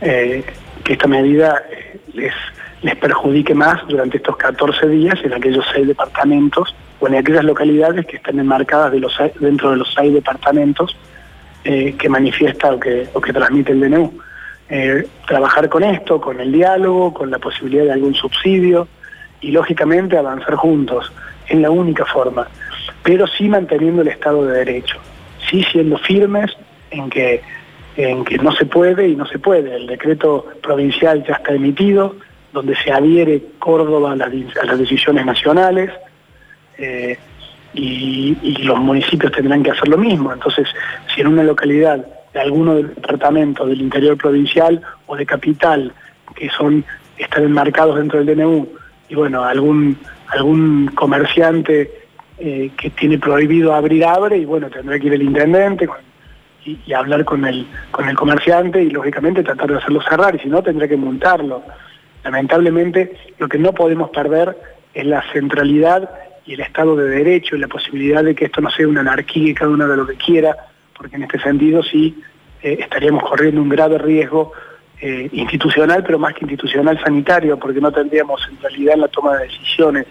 eh, 0.00 0.44
que 0.82 0.92
esta 0.94 1.06
medida 1.06 1.62
eh, 1.70 2.00
les, 2.14 2.96
perjudique 2.96 3.54
más 3.54 3.86
durante 3.88 4.16
estos 4.16 4.36
14 4.36 4.88
días 4.88 5.18
en 5.22 5.34
aquellos 5.34 5.64
seis 5.72 5.86
departamentos 5.86 6.74
o 6.98 7.06
en 7.06 7.14
aquellas 7.16 7.44
localidades 7.44 8.06
que 8.06 8.16
están 8.16 8.38
enmarcadas 8.38 8.92
dentro 9.38 9.70
de 9.70 9.76
los 9.76 9.92
seis 9.94 10.12
departamentos 10.14 10.96
que 11.62 12.08
manifiesta 12.08 12.72
o 12.72 12.80
que, 12.80 13.06
o 13.12 13.20
que 13.20 13.34
transmite 13.34 13.72
el 13.72 13.80
DNU. 13.80 14.18
trabajar 15.28 15.68
con 15.68 15.82
esto, 15.82 16.18
con 16.18 16.40
el 16.40 16.50
diálogo, 16.52 17.12
con 17.12 17.30
la 17.30 17.38
posibilidad 17.38 17.84
de 17.84 17.92
algún 17.92 18.14
subsidio 18.14 18.88
y 19.42 19.50
lógicamente 19.50 20.16
avanzar 20.16 20.54
juntos. 20.54 21.12
Es 21.46 21.58
la 21.58 21.70
única 21.70 22.06
forma 22.06 22.48
pero 23.02 23.26
sí 23.26 23.48
manteniendo 23.48 24.02
el 24.02 24.08
Estado 24.08 24.44
de 24.46 24.58
Derecho, 24.58 24.98
sí 25.48 25.62
siendo 25.64 25.98
firmes 25.98 26.56
en 26.90 27.10
que, 27.10 27.42
en 27.96 28.24
que 28.24 28.38
no 28.38 28.52
se 28.52 28.66
puede 28.66 29.08
y 29.08 29.16
no 29.16 29.26
se 29.26 29.38
puede. 29.38 29.74
El 29.74 29.86
decreto 29.86 30.46
provincial 30.62 31.24
ya 31.26 31.34
está 31.34 31.52
emitido, 31.52 32.16
donde 32.52 32.76
se 32.76 32.92
adhiere 32.92 33.42
Córdoba 33.58 34.12
a 34.12 34.16
las, 34.16 34.78
decisiones 34.78 35.24
nacionales 35.24 35.90
eh, 36.78 37.16
y, 37.74 38.36
los 38.64 38.78
municipios 38.78 39.32
tendrán 39.32 39.62
que 39.62 39.70
hacer 39.70 39.88
lo 39.88 39.98
mismo. 39.98 40.32
Entonces, 40.32 40.68
si 41.14 41.20
en 41.20 41.28
una 41.28 41.42
localidad 41.42 42.04
de 42.32 42.40
alguno 42.40 42.74
de 42.74 42.82
los 42.82 42.94
departamentos 42.94 43.68
del 43.68 43.80
interior 43.80 44.16
provincial 44.16 44.80
o 45.06 45.16
de 45.16 45.26
capital, 45.26 45.92
que 46.34 46.48
son 46.50 46.84
están 47.18 47.44
enmarcados 47.44 47.96
dentro 47.96 48.22
del 48.22 48.36
DNU, 48.36 48.68
y 49.08 49.14
bueno, 49.14 49.44
algún, 49.44 49.98
algún 50.28 50.90
comerciante 50.94 51.99
eh, 52.40 52.70
que 52.76 52.90
tiene 52.90 53.18
prohibido 53.18 53.74
abrir, 53.74 54.04
abre, 54.04 54.38
y 54.38 54.44
bueno, 54.44 54.70
tendrá 54.70 54.98
que 54.98 55.08
ir 55.08 55.14
el 55.14 55.22
intendente 55.22 55.88
y, 56.64 56.92
hablar 56.92 57.24
con 57.24 57.44
el, 57.44 57.66
con 57.90 58.08
el 58.08 58.16
comerciante 58.16 58.82
y 58.82 58.90
lógicamente 58.90 59.42
tratar 59.42 59.70
de 59.70 59.76
hacerlo 59.76 60.00
cerrar, 60.02 60.34
y 60.34 60.38
si 60.38 60.48
no 60.48 60.62
tendrá 60.62 60.88
que 60.88 60.96
montarlo. 60.96 61.62
Lamentablemente 62.24 63.12
lo 63.38 63.48
que 63.48 63.58
no 63.58 63.72
podemos 63.72 64.10
perder 64.10 64.56
es 64.94 65.06
la 65.06 65.22
centralidad 65.32 66.10
y 66.46 66.54
el 66.54 66.60
Estado 66.60 66.96
de 66.96 67.08
Derecho 67.08 67.56
y 67.56 67.60
la 67.60 67.68
posibilidad 67.68 68.24
de 68.24 68.34
que 68.34 68.46
esto 68.46 68.60
no 68.60 68.70
sea 68.70 68.88
una 68.88 69.02
anarquía 69.02 69.50
y 69.50 69.54
cada 69.54 69.70
uno 69.70 69.86
de 69.86 69.96
lo 69.96 70.06
que 70.06 70.16
quiera, 70.16 70.56
porque 70.96 71.16
en 71.16 71.24
este 71.24 71.40
sentido 71.40 71.82
sí 71.82 72.22
eh, 72.62 72.78
estaríamos 72.80 73.22
corriendo 73.22 73.62
un 73.62 73.68
grave 73.68 73.98
riesgo 73.98 74.52
eh, 75.00 75.28
institucional, 75.32 76.02
pero 76.04 76.18
más 76.18 76.34
que 76.34 76.44
institucional 76.44 77.00
sanitario, 77.02 77.58
porque 77.58 77.80
no 77.80 77.90
tendríamos 77.92 78.44
centralidad 78.44 78.94
en 78.94 79.00
la 79.00 79.08
toma 79.08 79.36
de 79.36 79.44
decisiones. 79.44 80.06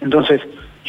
Entonces, 0.00 0.40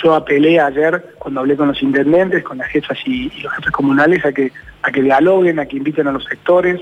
yo 0.01 0.13
apelé 0.13 0.59
ayer, 0.59 1.15
cuando 1.19 1.41
hablé 1.41 1.55
con 1.55 1.67
los 1.67 1.81
intendentes, 1.81 2.43
con 2.43 2.57
las 2.57 2.67
jefas 2.69 2.97
y, 3.05 3.29
los 3.41 3.53
jefes 3.53 3.71
comunales, 3.71 4.23
a 4.25 4.31
que, 4.31 4.51
a 4.81 4.91
que 4.91 5.01
dialoguen, 5.01 5.59
a 5.59 5.65
que 5.65 5.77
inviten 5.77 6.07
a 6.07 6.11
los 6.11 6.23
sectores, 6.25 6.81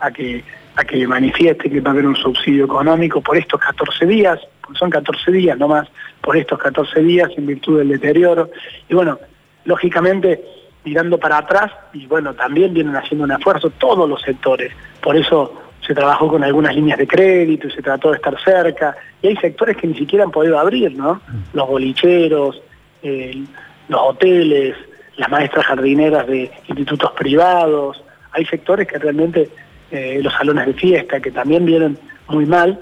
a 0.00 0.10
que, 0.10 0.44
a 0.74 0.84
que 0.84 1.06
manifiesten 1.06 1.72
que 1.72 1.80
va 1.80 1.90
a 1.90 1.92
haber 1.92 2.06
un 2.06 2.16
subsidio 2.16 2.64
económico 2.64 3.20
por 3.20 3.36
estos 3.36 3.60
14 3.60 4.06
días, 4.06 4.40
porque 4.60 4.78
son 4.78 4.90
14 4.90 5.32
días 5.32 5.58
nomás, 5.58 5.88
por 6.20 6.36
estos 6.36 6.58
14 6.58 7.00
días 7.02 7.30
en 7.36 7.46
virtud 7.46 7.78
del 7.78 7.88
deterioro. 7.88 8.50
Y 8.88 8.94
bueno, 8.94 9.18
lógicamente 9.64 10.42
mirando 10.84 11.18
para 11.18 11.38
atrás 11.38 11.72
y 11.92 12.06
bueno, 12.06 12.32
también 12.34 12.72
vienen 12.72 12.94
haciendo 12.94 13.24
un 13.24 13.32
esfuerzo 13.32 13.70
todos 13.70 14.08
los 14.08 14.22
sectores. 14.22 14.72
Por 15.02 15.16
eso 15.16 15.65
se 15.86 15.94
trabajó 15.94 16.28
con 16.28 16.42
algunas 16.42 16.74
líneas 16.74 16.98
de 16.98 17.06
crédito 17.06 17.68
y 17.68 17.70
se 17.70 17.82
trató 17.82 18.10
de 18.10 18.16
estar 18.16 18.36
cerca. 18.42 18.96
Y 19.22 19.28
hay 19.28 19.36
sectores 19.36 19.76
que 19.76 19.86
ni 19.86 19.94
siquiera 19.94 20.24
han 20.24 20.30
podido 20.30 20.58
abrir, 20.58 20.94
¿no? 20.96 21.20
Los 21.52 21.68
bolicheros, 21.68 22.60
los 23.02 24.00
hoteles, 24.00 24.76
las 25.16 25.30
maestras 25.30 25.66
jardineras 25.66 26.26
de 26.26 26.50
institutos 26.68 27.12
privados. 27.12 28.02
Hay 28.32 28.44
sectores 28.46 28.86
que 28.88 28.98
realmente, 28.98 29.48
eh, 29.90 30.20
los 30.22 30.32
salones 30.32 30.66
de 30.66 30.74
fiesta, 30.74 31.20
que 31.20 31.30
también 31.30 31.64
vienen 31.64 31.98
muy 32.28 32.46
mal 32.46 32.78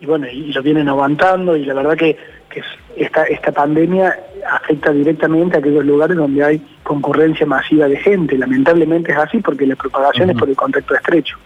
y 0.00 0.06
bueno, 0.06 0.28
y 0.28 0.52
lo 0.52 0.62
vienen 0.62 0.88
aguantando 0.88 1.56
y 1.56 1.64
la 1.64 1.74
verdad 1.74 1.96
que 1.96 2.16
que 2.54 2.62
esta, 2.96 3.24
esta 3.24 3.52
pandemia 3.52 4.16
afecta 4.48 4.92
directamente 4.92 5.56
a 5.56 5.58
aquellos 5.58 5.84
lugares 5.84 6.16
donde 6.16 6.44
hay 6.44 6.62
concurrencia 6.82 7.44
masiva 7.44 7.88
de 7.88 7.96
gente. 7.96 8.38
Lamentablemente 8.38 9.12
es 9.12 9.18
así 9.18 9.40
porque 9.40 9.66
la 9.66 9.74
propagación 9.74 10.30
es 10.30 10.36
por 10.36 10.48
el 10.48 10.56
contacto 10.56 10.94
estrecho. 10.94 11.36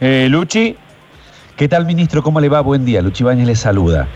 Eh, 0.00 0.28
Luchi. 0.30 0.76
¿Qué 1.56 1.68
tal, 1.68 1.84
ministro? 1.84 2.22
¿Cómo 2.22 2.40
le 2.40 2.48
va? 2.48 2.62
Buen 2.62 2.84
día. 2.86 3.02
Luchi 3.02 3.22
Bañez 3.22 3.46
le 3.46 3.54
saluda. 3.54 4.08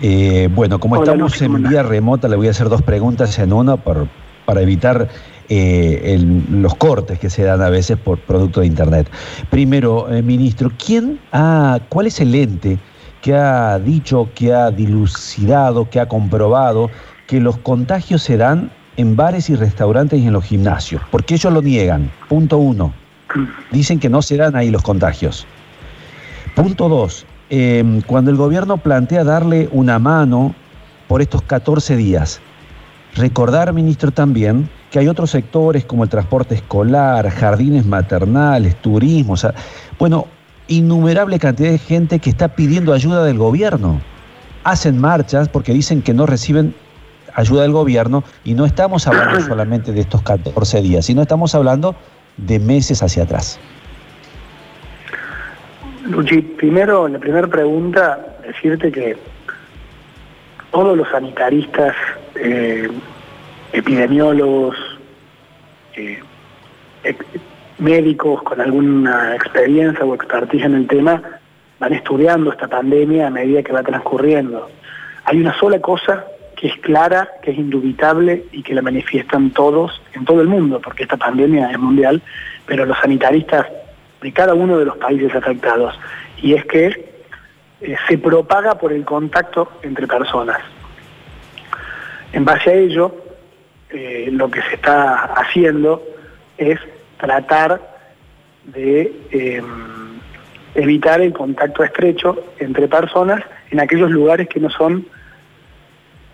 Eh, 0.00 0.48
bueno, 0.54 0.80
como 0.80 0.96
estamos 0.96 1.40
en 1.42 1.62
vía 1.62 1.82
remota, 1.82 2.26
le 2.26 2.36
voy 2.36 2.48
a 2.48 2.50
hacer 2.52 2.70
dos 2.70 2.80
preguntas 2.80 3.38
en 3.38 3.52
una 3.52 3.76
por, 3.76 4.08
para 4.46 4.62
evitar 4.62 5.08
eh, 5.50 6.18
los 6.50 6.74
cortes 6.74 7.18
que 7.18 7.28
se 7.28 7.42
dan 7.42 7.60
a 7.60 7.68
veces 7.68 7.98
por 7.98 8.18
producto 8.20 8.60
de 8.60 8.66
Internet. 8.66 9.10
Primero, 9.50 10.06
ministro, 10.24 10.72
¿quién 10.82 11.20
ha, 11.32 11.80
¿cuál 11.90 12.06
es 12.06 12.18
el 12.20 12.34
ente 12.34 12.78
que 13.20 13.34
ha 13.34 13.78
dicho, 13.78 14.30
que 14.34 14.54
ha 14.54 14.70
dilucidado, 14.70 15.90
que 15.90 16.00
ha 16.00 16.08
comprobado 16.08 16.90
que 17.26 17.40
los 17.40 17.58
contagios 17.58 18.22
se 18.22 18.38
dan 18.38 18.72
en 18.96 19.16
bares 19.16 19.50
y 19.50 19.54
restaurantes 19.54 20.20
y 20.20 20.26
en 20.26 20.32
los 20.32 20.44
gimnasios, 20.44 21.02
porque 21.10 21.34
ellos 21.34 21.52
lo 21.52 21.62
niegan. 21.62 22.10
Punto 22.28 22.58
uno. 22.58 22.94
Dicen 23.70 24.00
que 24.00 24.08
no 24.08 24.22
se 24.22 24.36
dan 24.36 24.56
ahí 24.56 24.70
los 24.70 24.82
contagios. 24.82 25.46
Punto 26.54 26.88
dos. 26.88 27.26
Em, 27.48 28.00
cuando 28.02 28.30
el 28.30 28.36
gobierno 28.36 28.76
plantea 28.76 29.24
darle 29.24 29.68
una 29.72 29.98
mano 29.98 30.54
por 31.08 31.20
estos 31.20 31.42
14 31.42 31.96
días, 31.96 32.40
recordar, 33.16 33.72
ministro, 33.72 34.12
también 34.12 34.68
que 34.90 34.98
hay 34.98 35.08
otros 35.08 35.30
sectores 35.30 35.84
como 35.84 36.04
el 36.04 36.10
transporte 36.10 36.54
escolar, 36.54 37.28
jardines 37.30 37.86
maternales, 37.86 38.76
turismo, 38.76 39.34
bueno, 39.98 40.26
innumerable 40.68 41.38
cantidad 41.38 41.70
de 41.70 41.78
gente 41.78 42.18
que 42.18 42.30
está 42.30 42.48
pidiendo 42.48 42.92
ayuda 42.92 43.24
del 43.24 43.38
gobierno. 43.38 44.00
Hacen 44.62 44.98
marchas 44.98 45.48
porque 45.48 45.72
dicen 45.72 46.02
que 46.02 46.14
no 46.14 46.26
reciben 46.26 46.74
ayuda 47.34 47.62
del 47.62 47.72
gobierno 47.72 48.24
y 48.44 48.54
no 48.54 48.64
estamos 48.64 49.06
hablando 49.06 49.40
solamente 49.40 49.92
de 49.92 50.00
estos 50.00 50.22
14 50.22 50.82
días, 50.82 51.06
sino 51.06 51.22
estamos 51.22 51.54
hablando 51.54 51.96
de 52.36 52.58
meses 52.58 53.02
hacia 53.02 53.24
atrás. 53.24 53.58
Luchi, 56.04 56.40
primero, 56.40 57.06
la 57.08 57.18
primera 57.18 57.46
pregunta, 57.46 58.36
decirte 58.46 58.90
que 58.90 59.16
todos 60.70 60.96
los 60.96 61.08
sanitaristas, 61.08 61.94
eh, 62.36 62.88
epidemiólogos, 63.72 64.76
eh, 65.94 66.20
médicos 67.78 68.42
con 68.42 68.60
alguna 68.60 69.34
experiencia 69.34 70.04
o 70.04 70.14
expertise 70.14 70.64
en 70.64 70.74
el 70.74 70.86
tema 70.86 71.22
van 71.78 71.94
estudiando 71.94 72.52
esta 72.52 72.68
pandemia 72.68 73.26
a 73.26 73.30
medida 73.30 73.62
que 73.62 73.72
va 73.72 73.82
transcurriendo. 73.82 74.68
Hay 75.24 75.40
una 75.40 75.58
sola 75.58 75.80
cosa 75.80 76.24
que 76.60 76.68
es 76.68 76.76
clara, 76.76 77.30
que 77.40 77.52
es 77.52 77.58
indubitable 77.58 78.44
y 78.52 78.62
que 78.62 78.74
la 78.74 78.82
manifiestan 78.82 79.48
todos 79.50 80.02
en 80.12 80.26
todo 80.26 80.42
el 80.42 80.46
mundo, 80.46 80.78
porque 80.78 81.04
esta 81.04 81.16
pandemia 81.16 81.70
es 81.70 81.78
mundial, 81.78 82.20
pero 82.66 82.84
los 82.84 82.98
sanitaristas 82.98 83.66
de 84.20 84.30
cada 84.30 84.52
uno 84.52 84.76
de 84.76 84.84
los 84.84 84.98
países 84.98 85.34
afectados, 85.34 85.98
y 86.42 86.52
es 86.52 86.66
que 86.66 87.22
eh, 87.80 87.96
se 88.06 88.18
propaga 88.18 88.74
por 88.74 88.92
el 88.92 89.06
contacto 89.06 89.72
entre 89.82 90.06
personas. 90.06 90.58
En 92.34 92.44
base 92.44 92.68
a 92.68 92.74
ello, 92.74 93.24
eh, 93.88 94.28
lo 94.30 94.50
que 94.50 94.60
se 94.60 94.74
está 94.74 95.32
haciendo 95.32 96.02
es 96.58 96.78
tratar 97.18 97.80
de 98.64 99.10
em, 99.30 100.20
evitar 100.74 101.22
el 101.22 101.32
contacto 101.32 101.82
estrecho 101.84 102.52
entre 102.58 102.86
personas 102.86 103.42
en 103.70 103.80
aquellos 103.80 104.10
lugares 104.10 104.46
que 104.46 104.60
no 104.60 104.68
son 104.68 105.06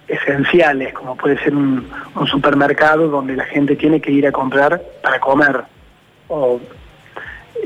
esenciales, 0.09 0.93
como 0.93 1.17
puede 1.17 1.39
ser 1.39 1.55
un, 1.55 1.89
supermercado 2.27 3.09
donde 3.09 3.37
la 3.37 3.45
gente 3.45 3.77
tiene 3.77 4.01
que 4.01 4.11
ir 4.11 4.27
a 4.27 4.33
comprar 4.33 4.83
para 5.03 5.21
comer. 5.21 5.65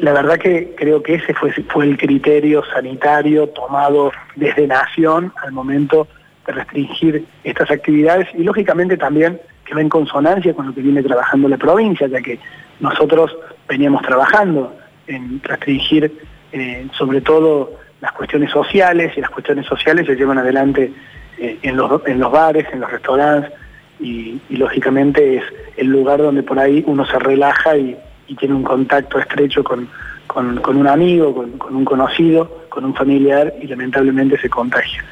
la 0.00 0.12
verdad 0.12 0.38
que 0.38 0.74
creo 0.76 1.02
que 1.02 1.14
ese 1.14 1.34
fue, 1.34 1.52
fue 1.52 1.84
el 1.84 1.96
criterio 1.96 2.62
sanitario 2.64 3.48
tomado 3.48 4.12
desde 4.36 4.66
Nación 4.66 5.32
al 5.42 5.52
momento 5.52 6.08
de 6.46 6.52
restringir 6.52 7.24
estas 7.44 7.70
actividades 7.70 8.28
y 8.34 8.42
lógicamente 8.42 8.96
también 8.96 9.40
que 9.64 9.74
va 9.74 9.80
en 9.80 9.88
consonancia 9.88 10.54
con 10.54 10.66
lo 10.66 10.74
que 10.74 10.80
viene 10.80 11.02
trabajando 11.02 11.48
la 11.48 11.58
provincia, 11.58 12.06
ya 12.08 12.20
que 12.20 12.38
nosotros 12.80 13.36
veníamos 13.68 14.02
trabajando 14.02 14.74
en 15.06 15.40
restringir 15.42 16.12
eh, 16.52 16.88
sobre 16.96 17.20
todo 17.20 17.78
las 18.00 18.12
cuestiones 18.12 18.50
sociales 18.50 19.12
y 19.16 19.20
las 19.20 19.30
cuestiones 19.30 19.66
sociales 19.66 20.06
se 20.06 20.16
llevan 20.16 20.38
adelante 20.38 20.92
eh, 21.40 21.58
en, 21.62 21.76
los, 21.76 22.06
en 22.06 22.20
los 22.20 22.30
bares, 22.30 22.66
en 22.72 22.80
los 22.80 22.90
restaurantes 22.90 23.52
y, 23.98 24.40
lógicamente 24.50 25.36
es 25.36 25.44
el 25.76 25.88
lugar 25.88 26.20
donde 26.20 26.42
por 26.42 26.58
ahí 26.58 26.82
uno 26.86 27.04
se 27.06 27.18
relaja 27.18 27.76
y, 27.76 27.96
tiene 28.38 28.54
un 28.54 28.62
contacto 28.62 29.18
estrecho 29.18 29.64
con, 29.64 29.88
un 30.36 30.86
amigo, 30.86 31.34
con, 31.34 31.74
un 31.74 31.84
conocido, 31.84 32.64
con 32.68 32.84
un 32.84 32.94
familiar 32.94 33.52
y 33.60 33.66
lamentablemente 33.66 34.38
se 34.38 34.48
contagia. 34.48 35.04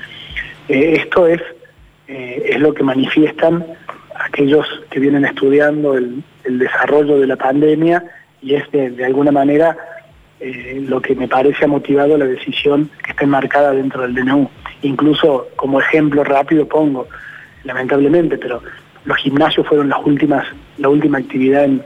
Eh, 0.68 1.02
esto 1.02 1.26
es, 1.26 1.42
es 2.06 2.60
lo 2.60 2.72
que 2.72 2.84
manifiestan 2.84 3.66
aquellos 4.18 4.66
que 4.90 5.00
vienen 5.00 5.24
estudiando 5.24 5.96
el, 5.96 6.22
desarrollo 6.44 7.18
de 7.18 7.26
la 7.26 7.36
pandemia 7.36 8.02
y 8.40 8.54
es 8.54 8.70
de, 8.70 9.04
alguna 9.04 9.30
manera 9.30 9.76
eh, 10.40 10.84
lo 10.86 11.00
que 11.00 11.14
me 11.14 11.28
parece 11.28 11.64
ha 11.64 11.68
motivado 11.68 12.16
la 12.16 12.26
decisión 12.26 12.90
que 13.02 13.10
está 13.10 13.24
enmarcada 13.24 13.72
dentro 13.72 14.02
del 14.02 14.14
DNU. 14.14 14.48
Incluso 14.82 15.48
como 15.56 15.80
ejemplo 15.80 16.22
rápido 16.24 16.66
pongo, 16.66 17.08
lamentablemente, 17.64 18.38
pero 18.38 18.62
los 19.04 19.16
gimnasios 19.18 19.66
fueron 19.66 19.88
las 19.88 20.04
últimas, 20.04 20.46
la 20.76 20.88
última 20.88 21.18
actividad 21.18 21.64
en, 21.64 21.82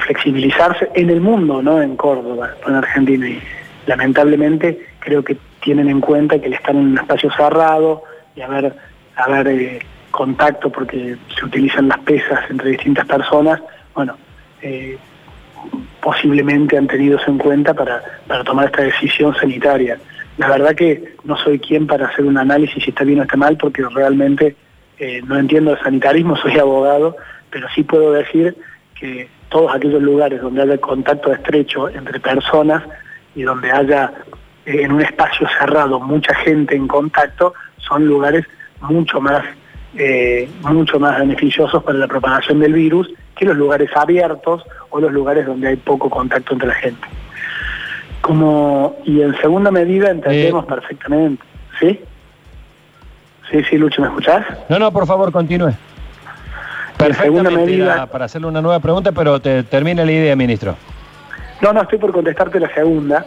flexibilizarse 0.00 0.88
en 0.94 1.10
el 1.10 1.20
mundo, 1.20 1.62
no 1.62 1.82
en 1.82 1.96
Córdoba, 1.96 2.50
en 2.66 2.74
Argentina. 2.74 3.28
Y 3.28 3.40
lamentablemente 3.86 4.86
creo 5.00 5.22
que 5.24 5.36
tienen 5.60 5.88
en 5.88 6.00
cuenta 6.00 6.38
que 6.38 6.46
el 6.46 6.54
estar 6.54 6.74
en 6.74 6.82
un 6.82 6.98
espacio 6.98 7.30
cerrado 7.32 8.02
y 8.36 8.40
haber 8.40 8.74
haber 9.16 9.48
eh, 9.48 9.78
contacto 10.10 10.70
porque 10.70 11.16
se 11.36 11.44
utilizan 11.44 11.88
las 11.88 11.98
pesas 12.00 12.40
entre 12.50 12.70
distintas 12.70 13.06
personas, 13.06 13.60
bueno, 13.94 14.16
eh, 14.62 14.98
posiblemente 16.02 16.76
han 16.76 16.86
tenido 16.86 17.18
en 17.26 17.38
cuenta 17.38 17.74
para, 17.74 18.02
para 18.26 18.44
tomar 18.44 18.66
esta 18.66 18.82
decisión 18.82 19.34
sanitaria. 19.34 19.98
La 20.38 20.48
verdad 20.48 20.74
que 20.74 21.14
no 21.24 21.36
soy 21.36 21.58
quien 21.58 21.86
para 21.86 22.06
hacer 22.06 22.24
un 22.24 22.38
análisis 22.38 22.82
si 22.82 22.90
está 22.90 23.04
bien 23.04 23.20
o 23.20 23.22
está 23.22 23.36
mal, 23.36 23.56
porque 23.56 23.82
realmente 23.94 24.56
eh, 24.98 25.22
no 25.26 25.38
entiendo 25.38 25.74
de 25.74 25.82
sanitarismo, 25.82 26.36
soy 26.42 26.58
abogado, 26.58 27.16
pero 27.50 27.68
sí 27.74 27.82
puedo 27.82 28.12
decir 28.12 28.56
que 28.98 29.28
todos 29.48 29.74
aquellos 29.74 30.02
lugares 30.02 30.40
donde 30.40 30.62
haya 30.62 30.78
contacto 30.78 31.32
estrecho 31.32 31.88
entre 31.88 32.20
personas 32.20 32.84
y 33.34 33.42
donde 33.42 33.70
haya 33.70 34.12
eh, 34.64 34.82
en 34.82 34.92
un 34.92 35.00
espacio 35.00 35.48
cerrado 35.58 36.00
mucha 36.00 36.34
gente 36.36 36.76
en 36.76 36.86
contacto, 36.86 37.54
son 37.78 38.06
lugares 38.06 38.46
mucho 38.80 39.20
más, 39.20 39.44
eh, 39.96 40.48
mucho 40.62 41.00
más 41.00 41.18
beneficiosos 41.18 41.82
para 41.82 41.98
la 41.98 42.06
propagación 42.06 42.60
del 42.60 42.72
virus 42.72 43.10
que 43.36 43.44
los 43.44 43.56
lugares 43.56 43.90
abiertos 43.94 44.62
o 44.90 45.00
los 45.00 45.12
lugares 45.12 45.46
donde 45.46 45.68
hay 45.68 45.76
poco 45.76 46.10
contacto 46.10 46.52
entre 46.54 46.68
la 46.68 46.74
gente. 46.74 47.06
Como, 48.20 48.96
y 49.04 49.22
en 49.22 49.36
segunda 49.40 49.70
medida 49.70 50.10
entendemos 50.10 50.64
eh. 50.64 50.66
perfectamente, 50.68 51.42
¿sí? 51.80 52.00
Sí, 53.50 53.64
sí, 53.68 53.78
Lucho, 53.78 54.00
¿me 54.02 54.08
escuchás? 54.08 54.46
No, 54.68 54.78
no, 54.78 54.92
por 54.92 55.06
favor, 55.06 55.32
continúe. 55.32 55.72
Perfectamente, 56.96 57.50
medida, 57.50 58.06
para 58.06 58.26
hacerle 58.26 58.46
una 58.46 58.60
nueva 58.60 58.78
pregunta, 58.78 59.10
pero 59.10 59.40
te, 59.40 59.62
termina 59.64 60.04
la 60.04 60.12
idea, 60.12 60.36
ministro. 60.36 60.76
No, 61.60 61.72
no, 61.72 61.82
estoy 61.82 61.98
por 61.98 62.12
contestarte 62.12 62.60
la 62.60 62.72
segunda, 62.72 63.24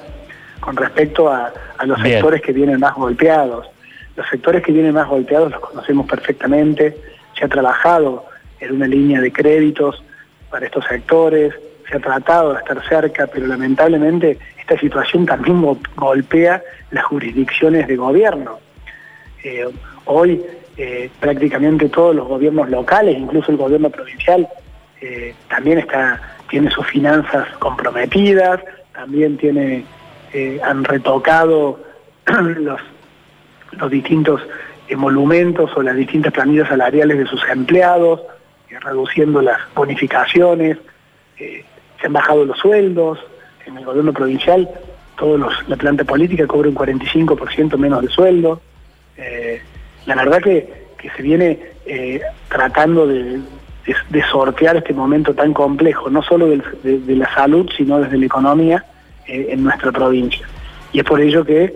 con 0.59 0.77
respecto 0.77 1.29
a, 1.29 1.51
los 1.85 1.99
sectores 1.99 2.41
que 2.41 2.53
vienen 2.53 2.79
más 2.79 2.93
golpeados. 2.93 3.67
Los 4.15 4.27
sectores 4.29 4.63
que 4.63 4.71
vienen 4.71 4.93
más 4.93 5.07
golpeados 5.07 5.51
los 5.51 5.59
conocemos 5.59 6.07
perfectamente, 6.07 6.95
se 7.37 7.45
ha 7.45 7.47
trabajado 7.47 8.25
en 8.59 8.75
una 8.75 8.87
línea 8.87 9.21
de 9.21 9.31
créditos 9.31 10.03
para 10.49 10.65
estos 10.65 10.85
sectores, 10.85 11.53
se 11.89 11.97
ha 11.97 11.99
tratado 11.99 12.53
de 12.53 12.59
estar 12.59 12.87
cerca, 12.87 13.27
pero 13.27 13.47
lamentablemente 13.47 14.37
esta 14.59 14.79
situación 14.79 15.25
también 15.25 15.61
golpea 15.95 16.63
las 16.91 17.03
jurisdicciones 17.05 17.87
de 17.87 17.95
gobierno. 17.95 18.59
Eh, 19.43 19.67
hoy 20.05 20.41
eh, 20.77 21.09
prácticamente 21.19 21.89
todos 21.89 22.15
los 22.15 22.27
gobiernos 22.27 22.69
locales, 22.69 23.17
incluso 23.17 23.51
el 23.51 23.57
gobierno 23.57 23.89
provincial, 23.89 24.47
eh, 25.01 25.35
también 25.49 25.79
está, 25.79 26.21
tiene 26.49 26.71
sus 26.71 26.87
finanzas 26.87 27.47
comprometidas, 27.57 28.61
también 28.93 29.37
tiene, 29.37 29.85
han 30.63 30.83
retocado 30.83 31.79
los, 32.25 32.79
los 33.77 33.91
distintos 33.91 34.41
emolumentos 34.87 35.71
o 35.75 35.81
las 35.81 35.95
distintas 35.95 36.33
planillas 36.33 36.69
salariales 36.69 37.17
de 37.17 37.25
sus 37.25 37.41
empleados, 37.49 38.21
reduciendo 38.81 39.41
las 39.41 39.59
bonificaciones, 39.75 40.77
se 41.37 42.07
han 42.07 42.13
bajado 42.13 42.45
los 42.45 42.57
sueldos, 42.57 43.19
en 43.65 43.77
el 43.77 43.85
gobierno 43.85 44.11
provincial 44.11 44.67
todos 45.17 45.67
la 45.67 45.75
planta 45.77 46.03
política 46.03 46.47
cobra 46.47 46.69
un 46.69 46.75
45% 46.75 47.77
menos 47.77 48.01
de 48.01 48.07
sueldo. 48.09 48.61
Eh, 49.17 49.61
la 50.05 50.15
verdad 50.15 50.41
que, 50.41 50.83
se 51.15 51.21
viene 51.21 51.59
eh, 51.85 52.21
tratando 52.47 53.05
de, 53.05 53.41
sortear 54.31 54.77
este 54.77 54.93
momento 54.93 55.33
tan 55.33 55.53
complejo, 55.53 56.09
no 56.09 56.23
solo 56.23 56.47
de, 56.47 57.15
la 57.15 57.33
salud, 57.33 57.69
sino 57.75 57.99
desde 57.99 58.17
la 58.17 58.25
economía 58.25 58.85
eh, 59.27 59.47
en 59.51 59.63
nuestra 59.63 59.91
provincia. 59.91 60.47
Y 60.93 60.99
es 60.99 61.05
por 61.05 61.19
ello 61.19 61.43
que 61.43 61.75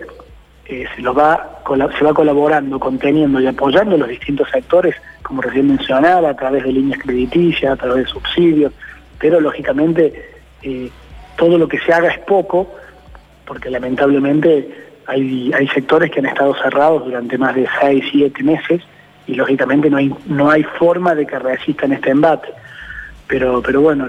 se, 0.65 1.01
lo 1.01 1.13
va, 1.13 1.56
se 1.75 2.03
va 2.03 2.13
colaborando, 2.13 2.79
conteniendo 2.79 3.39
y 3.39 3.47
apoyando 3.47 3.97
los 3.97 4.07
distintos 4.07 4.49
sectores, 4.49 4.95
como 5.23 5.41
recién 5.41 5.67
mencionaba, 5.67 6.29
a 6.29 6.35
través 6.35 6.63
de 6.63 6.71
líneas 6.71 6.99
crediticias, 7.01 7.73
a 7.73 7.75
través 7.75 8.05
de 8.05 8.11
subsidios, 8.11 8.73
pero 9.19 9.39
lógicamente 9.41 10.31
todo 11.35 11.57
lo 11.57 11.67
que 11.67 11.79
se 11.79 11.93
haga 11.93 12.09
es 12.09 12.19
poco, 12.19 12.73
porque 13.45 13.69
lamentablemente 13.69 14.87
hay, 15.05 15.51
hay 15.53 15.67
sectores 15.69 16.11
que 16.11 16.19
han 16.19 16.25
estado 16.25 16.55
cerrados 16.55 17.05
durante 17.05 17.37
más 17.37 17.55
de 17.55 17.67
6, 17.79 18.05
7 18.11 18.43
meses 18.43 18.81
y 19.27 19.35
lógicamente 19.35 19.89
no 19.89 19.97
hay, 19.97 20.13
no 20.25 20.49
hay 20.49 20.63
forma 20.63 21.15
de 21.15 21.25
que 21.25 21.37
resistan 21.39 21.93
este 21.93 22.11
embate. 22.11 22.49
Pero, 23.27 23.61
pero 23.61 23.81
bueno, 23.81 24.07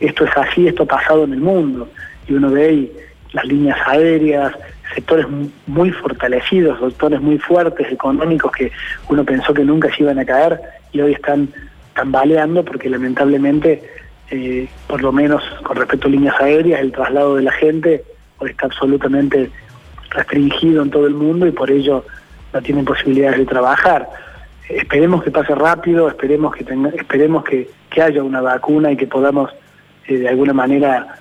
esto 0.00 0.24
es 0.24 0.36
así, 0.36 0.66
esto 0.66 0.82
ha 0.82 0.86
pasado 0.86 1.24
en 1.24 1.34
el 1.34 1.40
mundo 1.40 1.88
y 2.26 2.34
uno 2.34 2.50
ve 2.50 2.68
ahí 2.68 2.92
las 3.32 3.44
líneas 3.44 3.78
aéreas, 3.86 4.52
sectores 4.94 5.26
muy 5.66 5.90
fortalecidos, 5.90 6.78
sectores 6.80 7.20
muy 7.20 7.38
fuertes, 7.38 7.90
económicos 7.92 8.52
que 8.52 8.72
uno 9.08 9.24
pensó 9.24 9.52
que 9.52 9.64
nunca 9.64 9.94
se 9.94 10.02
iban 10.02 10.18
a 10.18 10.24
caer 10.24 10.60
y 10.92 11.00
hoy 11.00 11.12
están 11.12 11.48
tambaleando 11.94 12.64
porque 12.64 12.88
lamentablemente 12.88 13.82
eh, 14.30 14.68
por 14.88 15.02
lo 15.02 15.12
menos 15.12 15.42
con 15.62 15.76
respecto 15.76 16.08
a 16.08 16.10
líneas 16.10 16.40
aéreas, 16.40 16.80
el 16.80 16.92
traslado 16.92 17.36
de 17.36 17.42
la 17.42 17.52
gente 17.52 18.04
está 18.40 18.66
absolutamente 18.66 19.50
restringido 20.10 20.82
en 20.82 20.90
todo 20.90 21.06
el 21.06 21.14
mundo 21.14 21.46
y 21.46 21.52
por 21.52 21.70
ello 21.70 22.04
no 22.52 22.62
tienen 22.62 22.84
posibilidades 22.84 23.38
de 23.38 23.46
trabajar. 23.46 24.08
Esperemos 24.68 25.22
que 25.22 25.30
pase 25.30 25.54
rápido, 25.54 26.08
esperemos 26.08 26.54
que 26.54 26.64
esperemos 26.96 27.44
que, 27.44 27.68
haya 27.98 28.22
una 28.22 28.42
vacuna 28.42 28.92
y 28.92 28.96
que 28.96 29.06
podamos 29.06 29.50
eh, 30.06 30.18
de 30.18 30.28
alguna 30.28 30.52
manera 30.52 31.16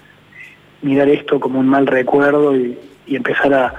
mirar 0.81 1.07
esto 1.07 1.39
como 1.39 1.57
un 1.61 1.69
mal 1.69 1.87
recuerdo 1.87 2.53
y, 2.53 2.77
empezar 3.07 3.53
a, 3.53 3.73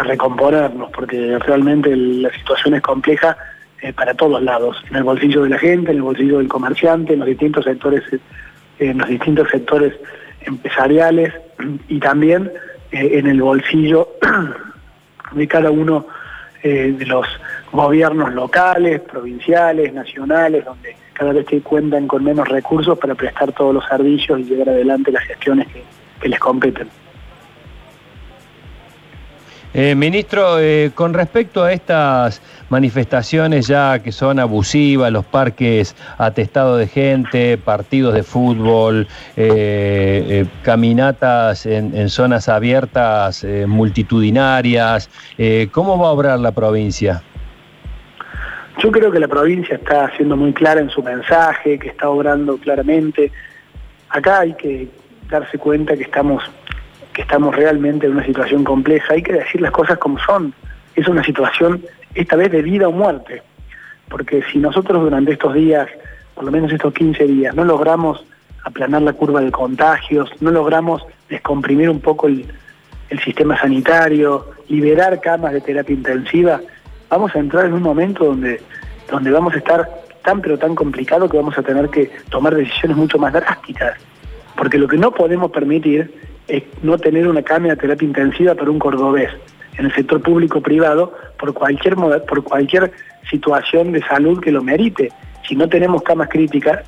recomponernos, 0.00 0.92
porque 0.92 1.40
realmente 1.40 1.96
la 1.96 2.30
situación 2.32 2.74
es 2.74 2.82
compleja 2.82 3.36
eh, 3.82 3.92
para 3.92 4.14
todos 4.14 4.40
lados, 4.40 4.80
en 4.88 4.94
el 4.94 5.02
bolsillo 5.02 5.42
de 5.42 5.48
la 5.48 5.58
gente, 5.58 5.90
en 5.90 5.96
el 5.96 6.02
bolsillo 6.02 6.38
del 6.38 6.46
comerciante, 6.46 7.14
en 7.14 7.18
los 7.18 7.26
distintos 7.26 7.64
sectores 7.64 8.04
en 8.78 8.98
los 8.98 9.08
distintos 9.08 9.48
sectores 9.50 9.94
empresariales 10.42 11.34
y 11.88 11.98
también 11.98 12.50
eh, 12.92 13.18
en 13.18 13.26
el 13.26 13.42
bolsillo 13.42 14.10
de 15.32 15.48
cada 15.48 15.70
uno 15.70 16.06
eh, 16.62 16.94
de 16.96 17.06
los 17.06 17.26
gobiernos 17.72 18.32
locales, 18.34 19.00
provinciales, 19.00 19.92
nacionales, 19.92 20.64
donde 20.64 20.96
cada 21.12 21.32
vez 21.32 21.46
que 21.46 21.60
cuentan 21.60 22.06
con 22.06 22.24
menos 22.24 22.48
recursos 22.48 22.98
para 22.98 23.14
prestar 23.14 23.52
todos 23.52 23.74
los 23.74 23.84
servicios 23.86 24.40
y 24.40 24.44
llevar 24.44 24.70
adelante 24.70 25.12
las 25.12 25.24
gestiones 25.24 25.66
que 26.20 26.28
les 26.28 26.38
competen. 26.38 26.88
Eh, 29.74 29.94
ministro, 29.94 30.58
eh, 30.58 30.92
con 30.94 31.12
respecto 31.12 31.62
a 31.62 31.72
estas 31.72 32.40
manifestaciones 32.70 33.66
ya 33.66 33.98
que 33.98 34.12
son 34.12 34.38
abusivas, 34.38 35.12
los 35.12 35.26
parques 35.26 35.94
atestados 36.16 36.78
de 36.78 36.86
gente, 36.86 37.58
partidos 37.58 38.14
de 38.14 38.22
fútbol, 38.22 39.06
eh, 39.36 40.46
caminatas 40.62 41.66
en, 41.66 42.08
zonas 42.08 42.48
abiertas 42.48 43.44
multitudinarias, 43.66 45.10
¿cómo 45.70 45.98
va 45.98 46.08
a 46.08 46.12
obrar 46.12 46.38
la 46.38 46.52
provincia? 46.52 47.22
Yo 48.82 48.90
creo 48.90 49.10
que 49.10 49.18
la 49.18 49.28
provincia 49.28 49.74
está 49.76 50.10
siendo 50.16 50.36
muy 50.36 50.52
clara 50.52 50.80
en 50.80 50.88
su 50.88 51.02
mensaje, 51.02 51.78
que 51.78 51.88
está 51.88 52.08
obrando 52.08 52.56
claramente. 52.58 53.30
Acá 54.08 54.40
hay 54.40 54.54
que 54.54 54.88
darse 55.28 55.58
cuenta 55.58 55.96
que 55.96 56.04
estamos 56.04 56.42
estamos 57.20 57.54
realmente 57.54 58.06
en 58.06 58.12
una 58.12 58.24
situación 58.24 58.64
compleja, 58.64 59.14
hay 59.14 59.22
que 59.22 59.32
decir 59.32 59.60
las 59.60 59.72
cosas 59.72 59.98
como 59.98 60.18
son. 60.20 60.54
Es 60.94 61.08
una 61.08 61.24
situación, 61.24 61.82
esta 62.14 62.36
vez 62.36 62.50
de 62.50 62.62
vida 62.62 62.88
o 62.88 62.92
muerte, 62.92 63.42
porque 64.08 64.42
si 64.50 64.58
nosotros 64.58 65.02
durante 65.02 65.32
estos 65.32 65.54
días, 65.54 65.88
por 66.34 66.44
lo 66.44 66.52
menos 66.52 66.72
estos 66.72 66.94
15 66.94 67.24
días, 67.26 67.54
no 67.54 67.64
logramos 67.64 68.24
aplanar 68.64 69.02
la 69.02 69.12
curva 69.12 69.40
de 69.40 69.50
contagios, 69.50 70.30
no 70.40 70.50
logramos 70.50 71.02
descomprimir 71.28 71.90
un 71.90 72.00
poco 72.00 72.28
el, 72.28 72.46
sistema 73.24 73.58
sanitario, 73.58 74.50
liberar 74.68 75.18
camas 75.20 75.54
de 75.54 75.62
terapia 75.62 75.94
intensiva, 75.94 76.60
vamos 77.08 77.34
a 77.34 77.38
entrar 77.38 77.64
en 77.64 77.72
un 77.72 77.82
momento 77.82 78.26
donde, 78.26 78.60
donde 79.10 79.30
vamos 79.30 79.54
a 79.54 79.58
estar 79.58 79.88
tan 80.22 80.42
pero 80.42 80.58
tan 80.58 80.74
complicado 80.74 81.26
que 81.26 81.38
vamos 81.38 81.56
a 81.56 81.62
tener 81.62 81.88
que 81.88 82.10
tomar 82.28 82.54
decisiones 82.54 82.98
mucho 82.98 83.18
más 83.18 83.32
drásticas. 83.32 83.94
Porque 84.56 84.76
lo 84.76 84.86
que 84.86 84.98
no 84.98 85.10
podemos 85.10 85.50
permitir 85.50 86.12
es 86.48 86.64
no 86.82 86.98
tener 86.98 87.28
una 87.28 87.42
cama 87.42 87.68
de 87.68 87.76
terapia 87.76 88.06
intensiva 88.06 88.54
para 88.54 88.70
un 88.70 88.78
cordobés 88.78 89.30
en 89.76 89.84
el 89.84 89.94
sector 89.94 90.20
público-privado 90.20 91.14
por 91.38 91.54
cualquier, 91.54 91.94
por 91.94 92.42
cualquier 92.42 92.90
situación 93.30 93.92
de 93.92 94.02
salud 94.02 94.40
que 94.40 94.50
lo 94.50 94.62
merite. 94.62 95.12
Si 95.46 95.54
no 95.54 95.68
tenemos 95.68 96.02
camas 96.02 96.28
críticas, 96.28 96.84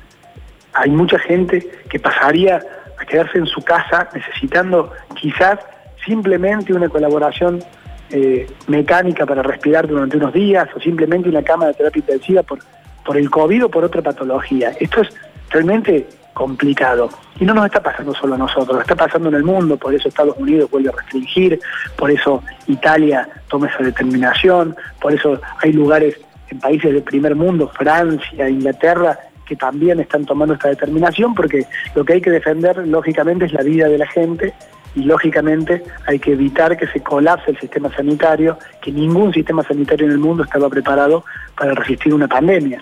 hay 0.73 0.89
mucha 0.89 1.19
gente 1.19 1.67
que 1.89 1.99
pasaría 1.99 2.61
a 2.99 3.05
quedarse 3.05 3.37
en 3.37 3.45
su 3.45 3.61
casa 3.61 4.09
necesitando 4.13 4.91
quizás 5.15 5.59
simplemente 6.05 6.73
una 6.73 6.89
colaboración 6.89 7.63
eh, 8.09 8.47
mecánica 8.67 9.25
para 9.25 9.41
respirar 9.41 9.87
durante 9.87 10.17
unos 10.17 10.33
días 10.33 10.67
o 10.75 10.79
simplemente 10.79 11.29
una 11.29 11.43
cama 11.43 11.67
de 11.67 11.73
terapia 11.75 11.99
intensiva 11.99 12.43
por, 12.43 12.59
por 13.05 13.17
el 13.17 13.29
COVID 13.29 13.65
o 13.65 13.69
por 13.69 13.83
otra 13.83 14.01
patología. 14.01 14.73
Esto 14.79 15.01
es 15.01 15.09
realmente 15.51 16.07
complicado. 16.33 17.09
Y 17.39 17.45
no 17.45 17.53
nos 17.53 17.65
está 17.65 17.81
pasando 17.81 18.13
solo 18.13 18.35
a 18.35 18.37
nosotros, 18.37 18.79
está 18.81 18.95
pasando 18.95 19.29
en 19.29 19.35
el 19.35 19.43
mundo, 19.43 19.77
por 19.77 19.93
eso 19.93 20.07
Estados 20.07 20.37
Unidos 20.37 20.69
vuelve 20.71 20.89
a 20.89 20.93
restringir, 20.93 21.59
por 21.97 22.11
eso 22.11 22.43
Italia 22.67 23.27
toma 23.49 23.67
esa 23.67 23.83
determinación, 23.83 24.75
por 24.99 25.13
eso 25.13 25.41
hay 25.61 25.73
lugares 25.73 26.19
en 26.49 26.59
países 26.59 26.93
del 26.93 27.03
primer 27.03 27.35
mundo, 27.35 27.71
Francia, 27.73 28.49
Inglaterra, 28.49 29.17
que 29.45 29.55
también 29.55 29.99
están 29.99 30.25
tomando 30.25 30.53
esta 30.53 30.69
determinación, 30.69 31.33
porque 31.33 31.65
lo 31.95 32.05
que 32.05 32.13
hay 32.13 32.21
que 32.21 32.31
defender, 32.31 32.77
lógicamente, 32.87 33.45
es 33.45 33.53
la 33.53 33.63
vida 33.63 33.87
de 33.87 33.97
la 33.97 34.07
gente 34.07 34.53
y 34.95 35.03
lógicamente 35.03 35.83
hay 36.05 36.19
que 36.19 36.33
evitar 36.33 36.77
que 36.77 36.87
se 36.87 37.01
colapse 37.01 37.51
el 37.51 37.59
sistema 37.59 37.93
sanitario, 37.95 38.57
que 38.81 38.91
ningún 38.91 39.33
sistema 39.33 39.63
sanitario 39.63 40.05
en 40.05 40.13
el 40.13 40.19
mundo 40.19 40.43
estaba 40.43 40.69
preparado 40.69 41.25
para 41.57 41.73
resistir 41.73 42.13
una 42.13 42.27
pandemia. 42.27 42.81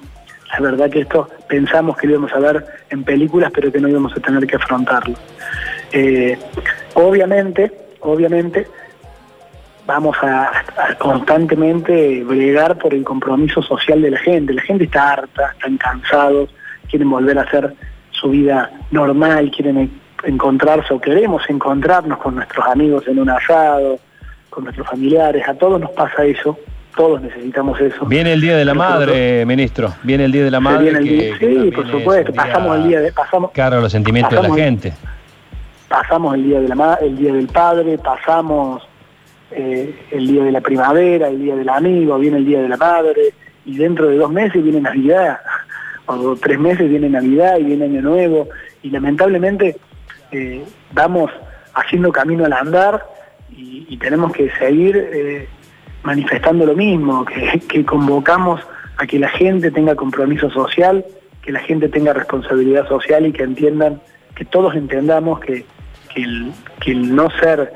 La 0.51 0.59
verdad 0.62 0.89
que 0.89 1.01
esto 1.01 1.29
pensamos 1.47 1.95
que 1.97 2.07
íbamos 2.07 2.33
a 2.33 2.39
ver 2.39 2.65
en 2.89 3.03
películas, 3.03 3.51
pero 3.53 3.71
que 3.71 3.79
no 3.79 3.88
íbamos 3.88 4.15
a 4.15 4.19
tener 4.19 4.45
que 4.47 4.55
afrontarlo. 4.55 5.15
Eh, 5.91 6.38
obviamente, 6.95 7.71
obviamente, 8.01 8.67
vamos 9.85 10.17
a, 10.21 10.51
constantemente 10.97 12.23
bregar 12.23 12.77
por 12.77 12.93
el 12.93 13.03
compromiso 13.03 13.62
social 13.62 14.01
de 14.01 14.12
la 14.12 14.19
gente. 14.19 14.53
La 14.53 14.62
gente 14.62 14.85
está 14.85 15.13
harta, 15.13 15.51
están 15.53 15.77
cansados, 15.77 16.49
quieren 16.89 17.09
volver 17.09 17.38
a 17.39 17.43
hacer 17.43 17.73
su 18.12 18.29
vida 18.29 18.71
normal, 18.91 19.51
quieren 19.51 19.99
encontrarse 20.23 20.93
o 20.93 20.99
queremos 20.99 21.43
encontrarnos 21.49 22.17
con 22.17 22.35
nuestros 22.35 22.65
amigos 22.67 23.07
en 23.07 23.19
un 23.19 23.29
asado, 23.29 23.99
con 24.49 24.65
nuestros 24.65 24.88
familiares, 24.88 25.47
a 25.47 25.53
todos 25.53 25.79
nos 25.79 25.91
pasa 25.91 26.25
eso, 26.25 26.57
todos 26.95 27.21
necesitamos 27.21 27.80
eso. 27.80 28.06
Viene 28.06 28.34
el 28.34 28.41
Día 28.41 28.58
de 28.58 28.65
la 28.65 28.73
Madre, 28.73 29.45
ministro, 29.45 29.93
viene 30.04 30.25
el 30.25 30.32
Día 30.32 30.43
de 30.43 30.52
la 30.52 30.60
Madre. 30.60 31.36
sí, 31.39 31.71
por 31.71 31.89
supuesto, 31.89 32.34
pasamos 32.34 32.78
el 32.78 32.88
día 32.88 32.99
de... 33.02 33.12
Pasamos, 33.12 33.52
claro, 33.52 33.82
los 33.82 33.91
sentimientos 33.91 34.41
de 34.41 34.47
la 34.47 34.56
gente. 34.56 34.93
Pasamos 35.88 36.36
el 36.36 36.43
Día, 36.43 36.60
de 36.60 36.67
la, 36.67 36.99
el 37.02 37.17
día 37.17 37.34
del 37.34 37.47
Padre, 37.47 37.97
pasamos 37.97 38.88
eh, 39.52 39.95
el 40.12 40.28
Día 40.28 40.43
de 40.43 40.52
la 40.52 40.62
Primavera, 40.62 41.28
el 41.30 41.39
Día 41.39 41.56
del 41.56 41.69
Amigo, 41.69 42.19
viene 42.19 42.38
el 42.38 42.45
Día 42.45 42.62
de 42.62 42.69
la 42.69 42.78
Madre, 42.78 43.34
y 43.65 43.78
dentro 43.78 44.08
de 44.08 44.17
dos 44.17 44.32
meses 44.32 44.63
viene 44.63 44.82
Navidad, 44.82 45.39
o 46.06 46.36
tres 46.36 46.60
meses 46.60 46.89
viene 46.89 47.10
Navidad 47.10 47.58
y 47.58 47.63
viene 47.63 47.86
Año 47.86 48.02
Nuevo, 48.02 48.49
y 48.84 48.89
lamentablemente 48.91 49.78
eh, 50.32 50.63
vamos 50.91 51.32
haciendo 51.73 52.12
camino 52.12 52.45
al 52.45 52.54
andar 52.54 53.06
y, 53.52 53.97
tenemos 53.97 54.32
que 54.32 54.49
seguir 54.52 54.95
eh, 54.95 55.49
manifestando 56.03 56.65
lo 56.65 56.75
mismo, 56.75 57.25
que, 57.25 57.85
convocamos 57.85 58.62
a 58.97 59.05
que 59.05 59.19
la 59.19 59.29
gente 59.29 59.71
tenga 59.71 59.95
compromiso 59.95 60.49
social, 60.49 61.05
que 61.41 61.51
la 61.51 61.59
gente 61.59 61.89
tenga 61.89 62.13
responsabilidad 62.13 62.88
social 62.88 63.25
y 63.25 63.31
que 63.31 63.43
entiendan, 63.43 64.01
que 64.35 64.45
todos 64.45 64.75
entendamos 64.75 65.39
que, 65.39 65.65
el, 66.15 66.53
no 67.15 67.29
ser 67.39 67.71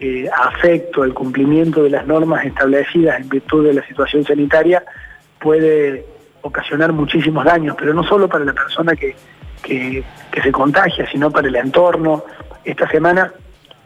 eh, 0.00 0.28
afecto 0.34 1.02
al 1.02 1.12
cumplimiento 1.12 1.82
de 1.82 1.90
las 1.90 2.06
normas 2.06 2.44
establecidas 2.46 3.20
en 3.20 3.28
virtud 3.28 3.66
de 3.66 3.74
la 3.74 3.86
situación 3.86 4.24
sanitaria 4.24 4.82
puede 5.38 6.06
ocasionar 6.42 6.92
muchísimos 6.92 7.44
daños, 7.44 7.76
pero 7.78 7.92
no 7.92 8.04
solo 8.04 8.28
para 8.28 8.44
la 8.44 8.52
persona 8.52 8.94
que, 8.94 9.14
que, 9.62 10.04
se 10.42 10.52
contagia, 10.52 11.08
sino 11.10 11.30
para 11.30 11.48
el 11.48 11.56
entorno. 11.56 12.24
Esta 12.64 12.88
semana, 12.88 13.32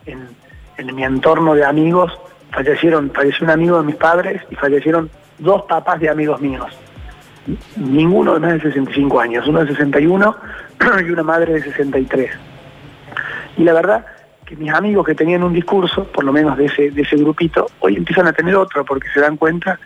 en, 0.07 0.95
mi 0.95 1.05
entorno 1.05 1.55
de 1.55 1.65
amigos, 1.65 2.13
fallecieron, 2.53 3.11
falleció 3.11 3.45
un 3.45 3.51
amigo 3.51 3.79
de 3.79 3.85
mis 3.85 3.97
padres 3.97 4.43
y 4.51 4.55
fallecieron 4.55 5.11
dos 5.39 5.63
papás 5.63 6.01
de 6.01 6.09
amigos 6.09 6.41
míos. 6.41 6.67
Ninguno 7.77 8.35
de 8.35 8.41
más 8.41 8.55
de 8.55 8.61
65 8.61 9.21
años, 9.21 9.47
uno 9.47 9.61
de 9.61 9.69
61 9.69 10.37
y 11.07 11.11
una 11.11 11.23
madre 11.23 11.55
de 11.55 11.63
63. 11.63 12.31
Y 13.59 13.65
la 13.65 13.73
verdad 13.73 14.07
que 14.45 14.57
mis 14.57 14.73
amigos 14.73 15.05
que 15.05 15.15
tenían 15.15 15.43
un 15.43 15.53
discurso, 15.53 16.05
por 16.05 16.25
lo 16.25 16.33
menos 16.33 16.57
de 16.57 16.67
ese, 16.67 16.91
de 16.91 17.03
ese 17.03 17.17
grupito, 17.17 17.67
hoy 17.81 17.97
empiezan 17.97 18.27
a 18.27 18.33
tener 18.33 18.55
otro 18.55 18.85
porque 18.85 19.09
se 19.13 19.21
dan 19.21 19.37
cuenta 19.37 19.79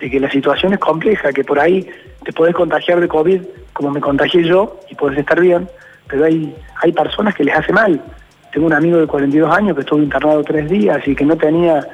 de 0.00 0.10
que 0.10 0.18
la 0.18 0.30
situación 0.30 0.72
es 0.72 0.78
compleja, 0.78 1.32
que 1.32 1.44
por 1.44 1.60
ahí 1.60 1.88
te 2.24 2.32
podés 2.32 2.54
contagiar 2.54 3.00
de 3.00 3.08
COVID 3.08 3.42
como 3.72 3.90
me 3.90 4.00
contagié 4.00 4.42
yo 4.42 4.80
y 4.90 4.94
podés 4.94 5.18
estar 5.18 5.40
bien, 5.40 5.68
pero 6.08 6.24
hay, 6.24 6.54
hay 6.82 6.92
personas 6.92 7.34
que 7.34 7.44
les 7.44 7.54
hace 7.54 7.72
mal. 7.72 8.02
Tengo 8.52 8.66
un 8.66 8.72
amigo 8.72 8.98
de 8.98 9.06
42 9.06 9.50
años 9.56 9.74
que 9.74 9.82
estuvo 9.82 10.02
internado 10.02 10.42
tres 10.42 10.68
días 10.68 11.06
y 11.06 11.14
que 11.14 11.24
no 11.24 11.36
tenía 11.36 11.86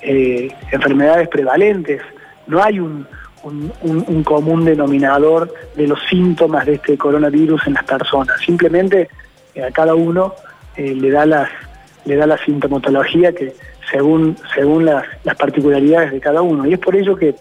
eh, 0.00 0.48
enfermedades 0.70 1.28
prevalentes. 1.28 2.02
No 2.46 2.62
hay 2.62 2.80
un, 2.80 3.06
común 4.24 4.64
denominador 4.64 5.52
de 5.76 5.86
los 5.86 6.00
síntomas 6.08 6.66
de 6.66 6.74
este 6.74 6.98
coronavirus 6.98 7.66
en 7.66 7.74
las 7.74 7.84
personas. 7.84 8.40
Simplemente 8.40 9.08
eh, 9.54 9.62
a 9.62 9.70
cada 9.70 9.94
uno 9.94 10.34
eh, 10.76 10.94
le, 10.94 11.10
da 11.10 11.26
las, 11.26 11.48
le 12.04 12.16
da 12.16 12.26
la 12.26 12.38
sintomatología 12.38 13.32
que 13.32 13.54
según, 13.90 14.36
según 14.54 14.84
las, 14.84 15.04
particularidades 15.38 16.12
de 16.12 16.20
cada 16.20 16.42
uno. 16.42 16.66
Y 16.66 16.72
es 16.72 16.78
por 16.78 16.96
ello 16.96 17.16
que 17.16 17.34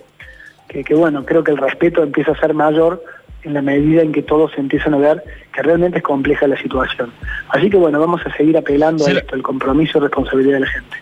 que, 0.67 0.93
bueno, 0.93 1.23
creo 1.23 1.43
que 1.43 1.51
el 1.51 1.58
respeto 1.58 2.04
empieza 2.04 2.32
a 2.32 2.39
ser 2.39 2.54
mayor 2.54 3.01
en 3.45 3.53
la 3.53 3.62
medida 3.62 4.01
en 4.01 4.12
que 4.12 4.21
todos 4.21 4.51
empiezan 4.58 4.93
a 4.95 4.97
ver 4.97 5.23
que 5.53 5.62
realmente 5.62 5.99
es 5.99 6.03
compleja 6.03 6.47
la 6.47 6.58
situación. 6.58 7.12
Así 7.49 7.69
que 7.69 7.77
bueno, 7.77 7.99
vamos 7.99 8.21
a 8.25 8.36
seguir 8.36 8.58
apelando 8.58 9.05
a 9.05 9.12
esto, 9.12 9.36
el 9.36 9.43
compromiso 9.43 9.99
y 9.99 10.01
responsabilidad 10.01 10.55
de 10.55 10.60
la 10.62 10.67
gente. 10.67 10.97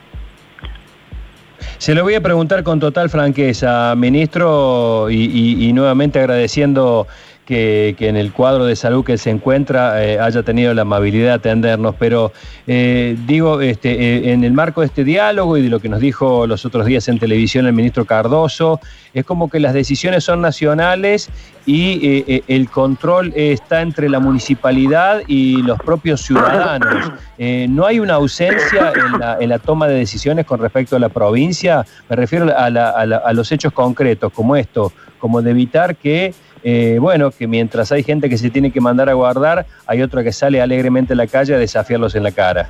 Se 1.77 1.95
lo 1.95 2.03
voy 2.03 2.13
a 2.15 2.21
preguntar 2.21 2.63
con 2.63 2.79
total 2.79 3.09
franqueza, 3.09 3.93
ministro, 3.95 5.09
y 5.09 5.71
nuevamente 5.73 6.19
agradeciendo 6.19 7.07
que, 7.45 7.95
en 7.99 8.15
el 8.15 8.31
cuadro 8.31 8.65
de 8.65 8.75
salud 8.75 9.03
que 9.03 9.17
se 9.17 9.29
encuentra 9.29 10.03
eh, 10.03 10.19
haya 10.19 10.43
tenido 10.43 10.73
la 10.73 10.83
amabilidad 10.83 11.27
de 11.27 11.33
atendernos, 11.33 11.95
pero 11.97 12.31
eh, 12.67 13.17
digo, 13.25 13.61
este, 13.61 13.91
eh, 13.91 14.31
en 14.31 14.43
el 14.43 14.53
marco 14.53 14.81
de 14.81 14.87
este 14.87 15.03
diálogo 15.03 15.57
y 15.57 15.61
de 15.63 15.69
lo 15.69 15.79
que 15.79 15.89
nos 15.89 15.99
dijo 15.99 16.47
los 16.47 16.65
otros 16.65 16.85
días 16.85 17.07
en 17.07 17.19
televisión 17.19 17.65
el 17.65 17.73
ministro 17.73 18.05
Cardoso, 18.05 18.79
es 19.13 19.25
como 19.25 19.49
que 19.49 19.59
las 19.59 19.73
decisiones 19.73 20.23
son 20.23 20.41
nacionales 20.41 21.29
y 21.65 22.43
el 22.47 22.69
control 22.69 23.31
está 23.35 23.81
entre 23.81 24.09
la 24.09 24.19
municipalidad 24.19 25.21
y 25.27 25.61
los 25.61 25.77
propios 25.77 26.21
ciudadanos. 26.21 27.11
¿No 27.37 27.85
hay 27.85 27.99
una 27.99 28.15
ausencia 28.15 28.91
en 29.39 29.49
la, 29.49 29.59
toma 29.59 29.87
de 29.87 29.93
decisiones 29.93 30.47
con 30.47 30.59
respecto 30.59 30.95
a 30.95 30.99
la 30.99 31.09
provincia? 31.09 31.85
Me 32.09 32.15
refiero 32.15 32.51
a 32.57 33.33
los 33.33 33.51
hechos 33.51 33.71
concretos 33.71 34.33
como 34.33 34.55
esto, 34.55 34.91
como 35.19 35.43
de 35.43 35.51
evitar 35.51 35.95
que 35.95 36.33
eh, 36.63 36.97
bueno, 36.99 37.31
que 37.31 37.47
mientras 37.47 37.91
hay 37.91 38.03
gente 38.03 38.29
que 38.29 38.37
se 38.37 38.49
tiene 38.49 38.71
que 38.71 38.79
mandar 38.79 39.09
a 39.09 39.13
guardar, 39.13 39.65
hay 39.85 40.01
otra 40.01 40.23
que 40.23 40.31
sale 40.31 40.61
alegremente 40.61 41.13
a 41.13 41.15
la 41.15 41.27
calle 41.27 41.55
a 41.55 41.57
desafiarlos 41.57 42.15
en 42.15 42.23
la 42.23 42.31
cara. 42.31 42.69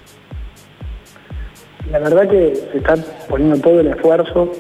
La 1.91 1.99
verdad 1.99 2.27
que 2.27 2.55
se 2.71 2.77
está 2.77 2.95
poniendo 3.29 3.57
todo 3.59 3.79
el 3.79 3.87
esfuerzo 3.87 4.51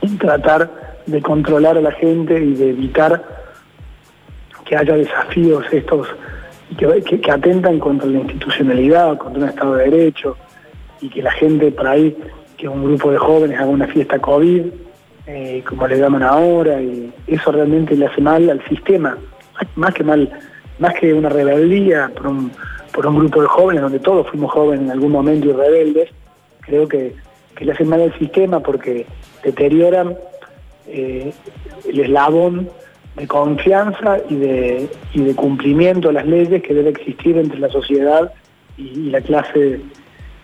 en 0.00 0.16
tratar 0.18 0.70
de 1.06 1.20
controlar 1.20 1.76
a 1.76 1.80
la 1.80 1.92
gente 1.92 2.40
y 2.42 2.54
de 2.54 2.70
evitar 2.70 3.22
que 4.64 4.76
haya 4.76 4.94
desafíos 4.94 5.64
estos 5.72 6.08
que, 6.76 7.20
que 7.20 7.30
atentan 7.30 7.78
contra 7.78 8.06
la 8.08 8.18
institucionalidad, 8.18 9.16
contra 9.18 9.42
un 9.42 9.48
Estado 9.48 9.74
de 9.74 9.90
Derecho, 9.90 10.36
y 11.00 11.08
que 11.08 11.22
la 11.22 11.32
gente 11.32 11.70
por 11.70 11.86
ahí, 11.86 12.16
que 12.56 12.68
un 12.68 12.84
grupo 12.84 13.10
de 13.10 13.18
jóvenes 13.18 13.58
haga 13.58 13.68
una 13.68 13.86
fiesta 13.86 14.18
COVID, 14.18 14.66
eh, 15.30 15.62
como 15.62 15.86
le 15.86 15.98
llaman 15.98 16.22
ahora, 16.22 16.80
y 16.80 17.12
eso 17.26 17.52
realmente 17.52 17.94
le 17.94 18.06
hace 18.06 18.22
mal 18.22 18.48
al 18.48 18.66
sistema, 18.66 19.18
más 19.76 19.92
que 19.92 20.02
mal, 20.02 20.30
más 20.78 20.94
que 20.94 21.12
una 21.12 21.28
rebeldía 21.28 22.10
por 22.16 22.28
un, 22.28 22.50
por 22.94 23.06
un 23.06 23.18
grupo 23.18 23.42
de 23.42 23.48
jóvenes, 23.48 23.82
donde 23.82 23.98
todos 23.98 24.26
fuimos 24.28 24.50
jóvenes 24.50 24.86
en 24.86 24.90
algún 24.90 25.12
momento 25.12 25.48
y 25.48 25.52
rebeldes, 25.52 26.08
creo 26.60 26.88
que, 26.88 27.14
le 27.60 27.72
hacen 27.72 27.88
mal 27.88 28.00
al 28.00 28.18
sistema 28.18 28.60
porque 28.60 29.04
deterioran 29.42 30.16
eh, 30.86 31.32
el 31.86 32.00
eslabón 32.00 32.70
de 33.16 33.26
confianza 33.26 34.18
y 34.30 34.36
de, 34.36 34.88
y 35.12 35.22
de 35.22 35.34
cumplimiento 35.34 36.08
de 36.08 36.14
las 36.14 36.26
leyes 36.26 36.62
que 36.62 36.72
debe 36.72 36.90
existir 36.90 37.36
entre 37.36 37.58
la 37.58 37.68
sociedad 37.68 38.32
y, 38.78 39.10
la 39.10 39.20
clase 39.20 39.80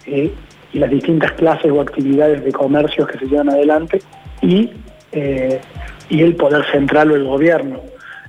eh, 0.06 0.30
y 0.72 0.78
las 0.78 0.90
distintas 0.90 1.32
clases 1.32 1.70
o 1.70 1.80
actividades 1.80 2.44
de 2.44 2.52
comercios 2.52 3.08
que 3.08 3.18
se 3.18 3.26
llevan 3.26 3.48
adelante 3.48 4.02
y, 4.44 4.70
eh, 5.12 5.60
y 6.08 6.22
el 6.22 6.36
poder 6.36 6.64
central 6.70 7.10
o 7.10 7.16
el 7.16 7.24
gobierno. 7.24 7.80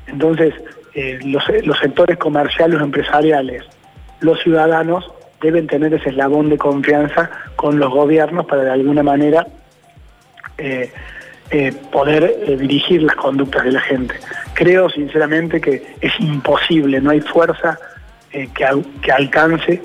Entonces, 0.08 0.54
eh, 0.94 1.20
los, 1.24 1.44
sectores 1.78 2.18
comerciales 2.18 2.82
empresariales, 2.82 3.64
los 4.22 4.40
ciudadanos 4.42 5.12
deben 5.42 5.68
tener 5.68 5.94
ese 5.94 6.10
eslabón 6.10 6.50
de 6.50 6.58
confianza 6.58 7.30
con 7.56 7.80
los 7.80 7.92
gobiernos 7.92 8.46
para 8.46 8.64
de 8.64 8.72
alguna 8.72 9.04
manera 9.04 9.46
eh, 10.58 10.90
poder 11.92 12.58
dirigir 12.58 13.04
las 13.04 13.16
conductas 13.16 13.66
de 13.66 13.74
la 13.74 13.82
gente. 13.82 14.16
Creo 14.54 14.90
sinceramente 14.90 15.60
que 15.62 15.96
es 16.02 16.20
imposible, 16.20 17.00
no 17.02 17.12
hay 17.12 17.22
fuerza 17.22 17.78
que, 18.32 18.48
que, 19.02 19.12
alcance 19.12 19.82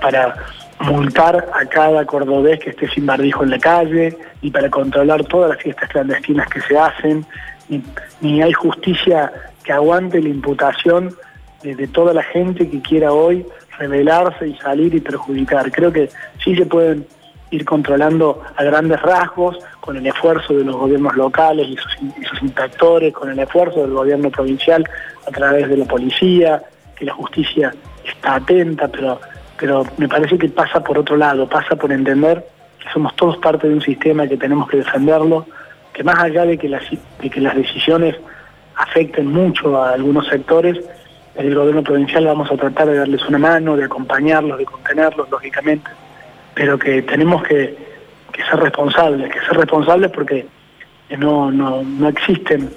para 0.00 0.36
multar 0.80 1.48
a 1.54 1.64
cada 1.66 2.04
cordobés 2.04 2.60
que 2.60 2.70
esté 2.70 2.88
sin 2.88 3.06
barbijo 3.06 3.44
en 3.44 3.50
la 3.50 3.58
calle, 3.58 4.16
y 4.42 4.50
para 4.50 4.68
controlar 4.70 5.24
todas 5.24 5.50
las 5.50 5.62
fiestas 5.62 5.88
clandestinas 5.88 6.48
que 6.48 6.60
se 6.60 6.78
hacen, 6.78 7.24
ni, 8.20 8.42
hay 8.42 8.52
justicia 8.52 9.32
que 9.62 9.72
aguante 9.72 10.20
la 10.20 10.28
imputación 10.28 11.14
de, 11.62 11.88
toda 11.88 12.12
la 12.12 12.22
gente 12.22 12.68
que 12.68 12.82
quiera 12.82 13.12
hoy 13.12 13.46
rebelarse 13.78 14.48
y 14.48 14.56
salir 14.56 14.94
y 14.94 15.00
perjudicar. 15.00 15.72
Creo 15.72 15.90
que 15.90 16.10
sí 16.42 16.54
se 16.54 16.66
pueden 16.66 17.06
ir 17.50 17.64
controlando 17.64 18.42
a 18.56 18.64
grandes 18.64 19.00
rasgos, 19.00 19.58
con 19.80 19.96
el 19.96 20.06
esfuerzo 20.06 20.54
de 20.54 20.64
los 20.64 20.76
gobiernos 20.76 21.14
locales 21.14 21.68
y 21.68 21.76
sus, 21.76 22.42
inspectores, 22.42 23.12
con 23.12 23.30
el 23.30 23.38
esfuerzo 23.38 23.82
del 23.82 23.92
gobierno 23.92 24.30
provincial 24.30 24.84
a 25.26 25.30
través 25.30 25.68
de 25.68 25.76
la 25.76 25.84
policía, 25.84 26.62
que 26.96 27.04
la 27.04 27.12
justicia 27.12 27.74
está 28.04 28.36
atenta, 28.36 28.88
pero, 28.88 29.20
pero 29.58 29.84
me 29.96 30.08
parece 30.08 30.38
que 30.38 30.48
pasa 30.48 30.82
por 30.82 30.98
otro 30.98 31.16
lado, 31.16 31.48
pasa 31.48 31.76
por 31.76 31.92
entender 31.92 32.44
que 32.78 32.88
somos 32.92 33.14
todos 33.16 33.38
parte 33.38 33.68
de 33.68 33.74
un 33.74 33.82
sistema 33.82 34.26
que 34.26 34.36
tenemos 34.36 34.68
que 34.68 34.78
defenderlo, 34.78 35.46
que 35.92 36.02
más 36.02 36.18
allá 36.18 36.44
de 36.44 36.58
que 36.58 36.68
las, 36.68 36.82
que 37.20 37.40
las 37.40 37.54
decisiones 37.54 38.16
afecten 38.76 39.26
mucho 39.26 39.80
a 39.80 39.92
algunos 39.92 40.26
sectores, 40.26 40.78
el 41.36 41.54
gobierno 41.54 41.82
provincial 41.82 42.26
vamos 42.26 42.50
a 42.50 42.56
tratar 42.56 42.88
de 42.88 42.98
darles 42.98 43.26
una 43.28 43.38
mano, 43.38 43.76
de 43.76 43.84
acompañarlos, 43.84 44.58
de 44.58 44.64
contenerlos, 44.64 45.28
lógicamente, 45.30 45.90
pero 46.54 46.78
que 46.78 47.02
tenemos 47.02 47.42
que, 47.44 47.76
ser 48.34 48.60
responsables, 48.60 49.32
que 49.32 49.40
ser 49.40 49.56
responsables 49.56 50.10
porque 50.10 50.46
no, 51.18 51.50
no, 51.50 51.82
no 51.82 52.08
existen. 52.08 52.70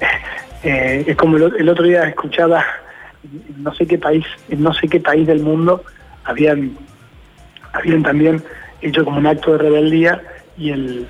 Eh, 0.64 1.02
es 1.08 1.16
como 1.16 1.38
el, 1.38 1.68
otro 1.68 1.84
día 1.84 2.04
escuchaba, 2.04 2.64
no 3.56 3.74
sé 3.74 3.84
qué 3.84 3.98
país, 3.98 4.24
en 4.48 4.62
no 4.62 4.72
sé 4.72 4.86
qué 4.86 5.00
país 5.00 5.26
del 5.26 5.40
mundo 5.40 5.82
habían, 6.24 6.76
habían 7.72 8.02
también 8.02 8.42
hecho 8.80 9.04
como 9.04 9.18
un 9.18 9.26
acto 9.26 9.52
de 9.52 9.58
rebeldía 9.58 10.22
y 10.56 10.70
el, 10.70 11.06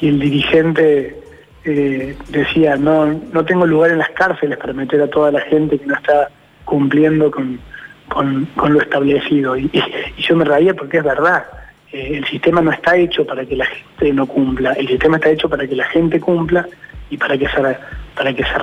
y 0.00 0.08
el 0.08 0.20
dirigente 0.20 1.20
eh, 1.64 2.16
decía, 2.28 2.76
no, 2.76 3.06
no 3.06 3.44
tengo 3.44 3.66
lugar 3.66 3.90
en 3.90 3.98
las 3.98 4.10
cárceles 4.10 4.58
para 4.58 4.72
meter 4.72 5.02
a 5.02 5.08
toda 5.08 5.30
la 5.30 5.40
gente 5.42 5.78
que 5.78 5.86
no 5.86 5.94
está 5.94 6.30
cumpliendo 6.64 7.30
con, 7.30 7.60
con, 8.08 8.72
lo 8.72 8.80
establecido. 8.80 9.56
Y, 9.56 9.70
yo 10.18 10.36
me 10.36 10.44
reía 10.44 10.74
porque 10.74 10.98
es 10.98 11.04
verdad, 11.04 11.44
eh, 11.92 12.12
el 12.14 12.24
sistema 12.26 12.60
no 12.60 12.72
está 12.72 12.96
hecho 12.96 13.26
para 13.26 13.44
que 13.44 13.56
la 13.56 13.66
gente 13.66 14.12
no 14.12 14.26
cumpla, 14.26 14.72
el 14.72 14.88
sistema 14.88 15.16
está 15.16 15.30
hecho 15.30 15.48
para 15.48 15.66
que 15.66 15.76
la 15.76 15.84
gente 15.86 16.20
cumpla 16.20 16.66
y 17.10 17.16
para 17.16 17.36
que 17.36 17.48
se, 17.48 17.76
para 18.14 18.32
que 18.32 18.44
se 18.44 18.58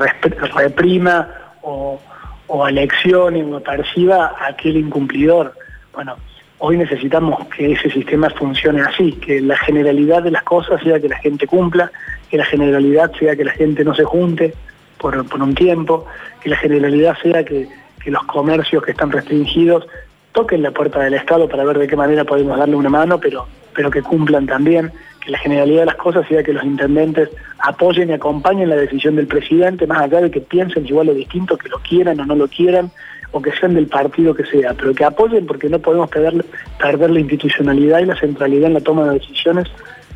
reprima 0.55 1.27
o, 1.61 1.99
o 2.47 2.65
aleccione 2.65 3.43
o 3.43 3.59
perciba 3.59 4.33
a 4.39 4.47
aquel 4.47 4.77
incumplidor. 4.77 5.53
Bueno, 5.97 6.15
hoy 6.59 6.77
necesitamos 6.77 7.47
que 7.47 7.71
ese 7.71 7.89
sistema 7.89 8.29
funcione 8.29 8.83
así, 8.83 9.13
que 9.13 9.41
la 9.41 9.57
generalidad 9.57 10.21
de 10.21 10.29
las 10.29 10.43
cosas 10.43 10.79
sea 10.83 10.99
que 10.99 11.09
la 11.09 11.17
gente 11.17 11.47
cumpla, 11.47 11.91
que 12.29 12.37
la 12.37 12.45
generalidad 12.45 13.11
sea 13.13 13.35
que 13.35 13.43
la 13.43 13.51
gente 13.53 13.83
no 13.83 13.95
se 13.95 14.03
junte 14.03 14.53
por, 14.99 15.17
un 15.17 15.55
tiempo, 15.55 16.05
que 16.39 16.49
la 16.51 16.57
generalidad 16.57 17.17
sea 17.23 17.43
que 17.43 17.67
que 18.03 18.11
los 18.11 18.23
comercios 18.25 18.83
que 18.83 18.91
están 18.91 19.11
restringidos 19.11 19.87
toquen 20.33 20.61
la 20.61 20.69
puerta 20.69 20.99
del 20.99 21.15
Estado 21.15 21.49
para 21.49 21.65
ver 21.65 21.79
de 21.79 21.87
qué 21.87 21.95
manera 21.95 22.25
podemos 22.25 22.59
darle 22.59 22.75
una 22.75 22.89
mano, 22.89 23.19
pero, 23.19 23.47
pero 23.73 23.89
que 23.89 24.03
cumplan 24.03 24.45
también, 24.45 24.91
que 25.25 25.31
la 25.31 25.39
generalidad 25.39 25.79
de 25.79 25.85
las 25.87 25.95
cosas 25.95 26.27
sea 26.27 26.43
que 26.43 26.53
los 26.53 26.63
intendentes 26.63 27.29
apoyen 27.57 28.11
y 28.11 28.13
acompañen 28.13 28.69
la 28.69 28.75
decisión 28.75 29.15
del 29.15 29.25
presidente, 29.25 29.87
más 29.87 30.03
allá 30.03 30.21
de 30.21 30.29
que 30.29 30.41
piensen 30.41 30.85
igual 30.85 31.09
o 31.09 31.15
distinto, 31.15 31.57
que 31.57 31.69
lo 31.69 31.79
quieran 31.79 32.19
o 32.19 32.25
no 32.25 32.35
lo 32.35 32.47
quieran, 32.47 32.91
o 33.31 33.41
que 33.41 33.51
sean 33.51 33.73
del 33.73 33.87
partido 33.87 34.33
que 34.33 34.45
sea, 34.45 34.73
pero 34.73 34.93
que 34.93 35.03
apoyen 35.03 35.45
porque 35.45 35.69
no 35.69 35.79
podemos 35.79 36.09
perder, 36.09 36.45
perder 36.79 37.09
la 37.09 37.19
institucionalidad 37.19 37.99
y 37.99 38.05
la 38.05 38.19
centralidad 38.19 38.67
en 38.67 38.73
la 38.75 38.81
toma 38.81 39.05
de 39.05 39.19
decisiones 39.19 39.67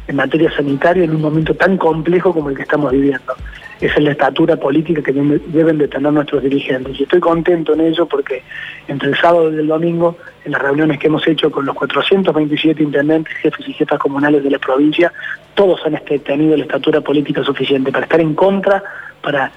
en 0.08 0.16
materia 0.16 0.52
sanitaria 0.56 1.04
en 1.04 1.16
un 1.16 1.22
momento 1.22 1.54
tan 1.54 1.78
complejo 1.78 2.34
como 2.34 2.50
el 2.50 2.56
que 2.56 2.64
estamos 2.64 2.92
viviendo 2.92 3.34
esa 3.82 3.96
es 3.96 4.04
la 4.04 4.12
estatura 4.12 4.58
política 4.58 5.02
que 5.02 5.12
deben 5.12 5.78
de 5.80 5.88
tener 5.88 6.14
nuestros 6.14 6.44
dirigentes. 6.44 7.00
Y 7.00 7.04
estoy 7.04 7.20
contento 7.20 7.74
en 7.74 7.82
ello 7.82 8.06
porque 8.06 8.44
entre 8.88 9.10
el 9.10 9.18
sábado 9.18 9.52
y 9.52 9.58
el 9.58 9.68
domingo, 9.68 10.18
en 10.46 10.52
las 10.52 10.62
reuniones 10.62 11.00
que 11.00 11.08
hemos 11.08 11.28
hecho 11.28 11.52
con 11.52 11.66
los 11.66 11.76
427 11.76 12.84
intendentes, 12.84 13.34
jefes 13.38 13.68
y 13.68 13.74
jefas 13.74 13.98
comunales 13.98 14.44
de 14.44 14.52
la 14.52 14.60
provincia, 14.60 15.12
todos 15.56 15.84
han 15.84 15.96
este, 15.96 16.20
tenido 16.20 16.56
la 16.56 16.64
estatura 16.64 17.02
política 17.02 17.44
suficiente 17.44 17.92
para 17.92 18.06
estar 18.06 18.22
en 18.22 18.36
contra, 18.36 18.84
para 19.24 19.52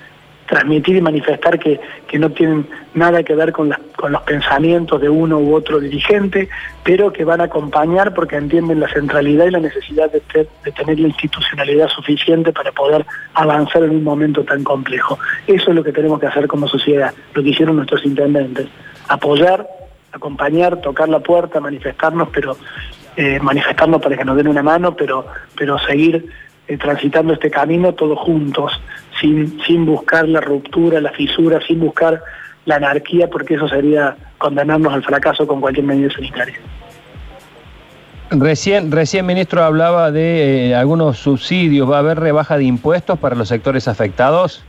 transmitir 0.47 0.97
y 0.97 1.01
manifestar 1.01 1.59
que, 1.59 1.81
no 2.19 2.31
tienen 2.31 2.65
nada 2.95 3.25
que 3.25 3.35
ver 3.35 3.51
con, 3.51 3.75
con 3.97 4.13
los 4.13 4.23
pensamientos 4.23 5.01
de 5.01 5.09
uno 5.09 5.39
u 5.39 5.53
otro 5.53 5.81
dirigente, 5.81 6.49
pero 6.85 7.13
que 7.13 7.25
van 7.25 7.41
a 7.41 7.45
acompañar 7.45 8.15
porque 8.15 8.37
entienden 8.37 8.79
la 8.79 8.89
centralidad 8.89 9.47
y 9.47 9.51
la 9.51 9.59
necesidad 9.59 10.13
de, 10.13 10.23
de 10.33 10.73
tener 10.73 11.01
la 11.01 11.09
institucionalidad 11.09 11.89
suficiente 11.89 12.53
para 12.53 12.71
poder 12.71 13.05
avanzar 13.35 13.83
en 13.83 13.91
un 13.91 14.05
momento 14.05 14.45
tan 14.45 14.63
complejo. 14.63 15.19
Eso 15.49 15.71
es 15.71 15.77
lo 15.77 15.83
que 15.83 15.91
tenemos 15.91 16.21
que 16.21 16.29
hacer 16.29 16.47
como 16.47 16.69
sociedad, 16.69 17.13
lo 17.35 17.43
que 17.43 17.49
hicieron 17.49 17.75
nuestros 17.75 18.05
intendentes, 18.05 18.69
apoyar, 19.09 19.67
acompañar, 20.13 20.81
tocar 20.81 21.09
la 21.09 21.19
puerta, 21.19 21.59
manifestarnos, 21.59 22.29
pero 22.33 22.57
eh, 23.17 23.39
manifestarnos 23.41 24.01
para 24.01 24.17
que 24.17 24.25
nos 24.25 24.37
den 24.37 24.49
una 24.49 24.63
mano, 24.63 24.97
pero, 24.97 25.27
pero 25.57 25.79
seguir 25.79 26.27
eh, 26.67 26.79
transitando 26.79 27.35
este 27.35 27.51
camino 27.51 27.93
todos 27.95 28.19
juntos, 28.19 28.73
sin, 29.21 29.61
sin 29.67 29.85
buscar 29.85 30.29
la 30.29 30.41
ruptura, 30.41 31.01
la 31.01 31.13
fisura, 31.13 31.61
sin 31.67 31.81
buscar 31.81 32.23
la 32.65 32.77
anarquía, 32.77 33.29
porque 33.29 33.55
eso 33.55 33.69
sería 33.69 34.17
condenarnos 34.39 34.93
al 34.93 35.03
fracaso 35.03 35.47
con 35.47 35.61
cualquier 35.61 35.87
medida 35.87 36.11
sanitaria. 36.11 36.59
Recién, 38.31 38.91
recién 38.91 39.27
ministro 39.27 39.63
hablaba 39.63 40.11
de 40.11 40.71
eh, 40.71 40.75
algunos 40.75 41.19
subsidios. 41.19 41.91
¿Va 41.91 41.97
a 41.97 41.99
haber 42.01 42.19
rebaja 42.19 42.57
de 42.57 42.65
impuestos 42.65 43.19
para 43.19 43.37
los 43.37 43.49
sectores 43.49 43.87
afectados? 43.87 44.65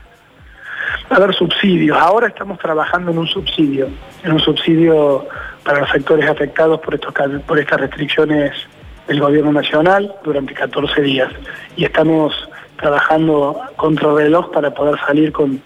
Va 1.10 1.16
a 1.16 1.24
haber 1.24 1.34
subsidios. 1.34 1.98
Ahora 1.98 2.28
estamos 2.28 2.60
trabajando 2.60 3.12
en 3.12 3.18
un 3.18 3.28
subsidio, 3.28 3.88
en 4.24 4.34
un 4.34 4.40
subsidio 4.40 5.26
para 5.64 5.80
los 5.80 5.90
sectores 5.90 6.30
afectados 6.30 6.80
por, 6.82 6.96
estos, 6.96 7.14
por 7.48 7.58
estas 7.58 7.80
restricciones 7.80 8.54
del 9.08 9.20
gobierno 9.20 9.52
nacional 9.52 10.14
durante 10.24 10.54
14 10.54 11.02
días. 11.02 11.32
Y 11.76 11.86
estamos 11.86 12.34
trabajando 12.78 13.60
contra 13.76 14.14
reloj 14.14 14.52
para 14.52 14.74
poder 14.74 15.00
salir 15.00 15.32
con, 15.32 15.62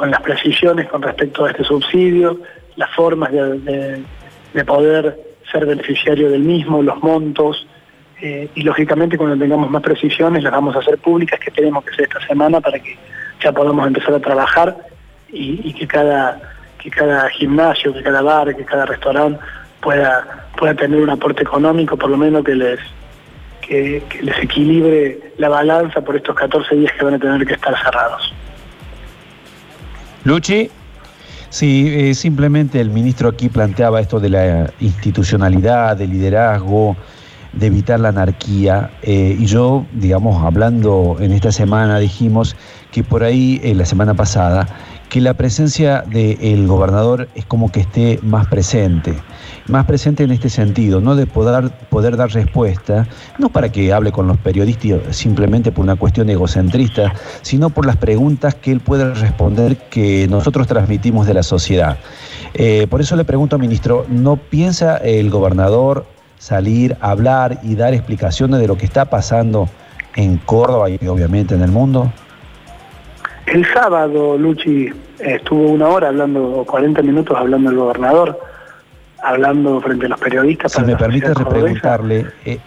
las 0.00 0.20
precisiones 0.20 0.88
con 0.88 1.02
respecto 1.02 1.44
a 1.44 1.50
este 1.50 1.64
subsidio, 1.64 2.40
las 2.76 2.90
formas 2.94 3.32
de, 3.32 4.04
poder 4.64 5.18
ser 5.50 5.66
beneficiario 5.66 6.30
del 6.30 6.42
mismo, 6.42 6.82
los 6.82 7.02
montos, 7.02 7.66
eh, 8.20 8.48
y 8.54 8.62
lógicamente 8.62 9.16
cuando 9.16 9.38
tengamos 9.38 9.70
más 9.70 9.82
precisiones 9.82 10.42
las 10.42 10.52
vamos 10.52 10.74
a 10.74 10.80
hacer 10.80 10.98
públicas, 10.98 11.38
que 11.38 11.50
tenemos 11.50 11.84
que 11.84 11.90
hacer 11.90 12.04
esta 12.04 12.26
semana 12.26 12.60
para 12.60 12.78
que 12.80 12.98
ya 13.40 13.52
podamos 13.52 13.86
empezar 13.86 14.14
a 14.14 14.20
trabajar 14.20 14.76
y, 15.30 15.72
que, 15.74 15.86
cada, 15.86 16.40
que 16.78 16.90
cada 16.90 17.28
gimnasio, 17.30 17.92
que 17.92 18.02
cada 18.02 18.22
bar, 18.22 18.56
que 18.56 18.64
cada 18.64 18.86
restaurante 18.86 19.40
pueda, 19.80 20.47
pueda 20.58 20.74
tener 20.74 21.00
un 21.00 21.10
aporte 21.10 21.42
económico, 21.42 21.96
por 21.96 22.10
lo 22.10 22.16
menos 22.16 22.44
que 22.44 22.54
les, 22.54 22.80
que, 23.60 24.02
les 24.22 24.38
equilibre 24.38 25.32
la 25.38 25.48
balanza 25.48 26.00
por 26.00 26.16
estos 26.16 26.34
14 26.34 26.74
días 26.74 26.92
que 26.98 27.04
van 27.04 27.14
a 27.14 27.18
tener 27.18 27.46
que 27.46 27.54
estar 27.54 27.74
cerrados. 27.82 28.32
Luchi. 30.24 30.70
Sí, 31.50 31.88
eh, 31.88 32.14
simplemente 32.14 32.78
el 32.78 32.90
ministro 32.90 33.30
aquí 33.30 33.48
planteaba 33.48 34.00
esto 34.00 34.20
de 34.20 34.28
la 34.28 34.70
institucionalidad, 34.80 35.96
de 35.96 36.06
liderazgo, 36.06 36.94
de 37.54 37.68
evitar 37.68 38.00
la 38.00 38.10
anarquía. 38.10 38.90
Eh, 39.00 39.34
y 39.38 39.46
yo, 39.46 39.86
digamos, 39.92 40.44
hablando 40.44 41.16
en 41.20 41.32
esta 41.32 41.50
semana, 41.50 41.98
dijimos 41.98 42.54
que 42.92 43.02
por 43.02 43.24
ahí, 43.24 43.60
en 43.64 43.78
la 43.78 43.86
semana 43.86 44.12
pasada, 44.12 44.68
que 45.08 45.22
la 45.22 45.34
presencia 45.34 46.02
del 46.02 46.66
gobernador 46.66 47.28
es 47.34 47.46
como 47.46 47.72
que 47.72 47.80
esté 47.80 48.18
más 48.22 48.46
presente, 48.46 49.14
más 49.68 49.84
presente 49.84 50.24
en 50.24 50.30
este 50.30 50.48
sentido, 50.48 51.00
no 51.00 51.16
de 51.16 51.26
poder, 51.26 51.70
poder 51.90 52.16
dar 52.16 52.30
respuesta, 52.30 53.06
no 53.38 53.48
para 53.48 53.70
que 53.70 53.92
hable 53.92 54.12
con 54.12 54.26
los 54.26 54.36
periodistas 54.38 55.16
simplemente 55.16 55.72
por 55.72 55.84
una 55.84 55.96
cuestión 55.96 56.28
egocentrista, 56.30 57.12
sino 57.42 57.70
por 57.70 57.86
las 57.86 57.96
preguntas 57.96 58.54
que 58.54 58.72
él 58.72 58.80
puede 58.80 59.14
responder 59.14 59.76
que 59.88 60.26
nosotros 60.28 60.66
transmitimos 60.66 61.26
de 61.26 61.34
la 61.34 61.42
sociedad. 61.42 61.98
Eh, 62.54 62.86
por 62.88 63.00
eso 63.00 63.16
le 63.16 63.24
pregunto, 63.24 63.58
ministro, 63.58 64.04
¿no 64.08 64.36
piensa 64.36 64.96
el 64.98 65.30
gobernador 65.30 66.06
salir, 66.38 66.96
hablar 67.00 67.58
y 67.62 67.74
dar 67.74 67.94
explicaciones 67.94 68.60
de 68.60 68.68
lo 68.68 68.76
que 68.76 68.86
está 68.86 69.06
pasando 69.06 69.68
en 70.16 70.38
Córdoba 70.38 70.88
y 70.90 71.06
obviamente 71.06 71.54
en 71.54 71.62
el 71.62 71.70
mundo? 71.70 72.12
El 73.46 73.64
sábado, 73.72 74.36
Luchi, 74.36 74.90
estuvo 75.18 75.68
una 75.68 75.88
hora 75.88 76.08
hablando, 76.08 76.64
40 76.66 77.02
minutos 77.02 77.36
hablando 77.36 77.70
el 77.70 77.76
gobernador, 77.76 78.38
hablando 79.22 79.80
frente 79.80 80.06
a 80.06 80.10
los 80.10 80.20
periodistas. 80.20 80.72
Si 80.72 80.82
me 80.82 80.96
permite 80.96 81.34
repreguntarle, 81.34 82.26
eh, 82.44 82.58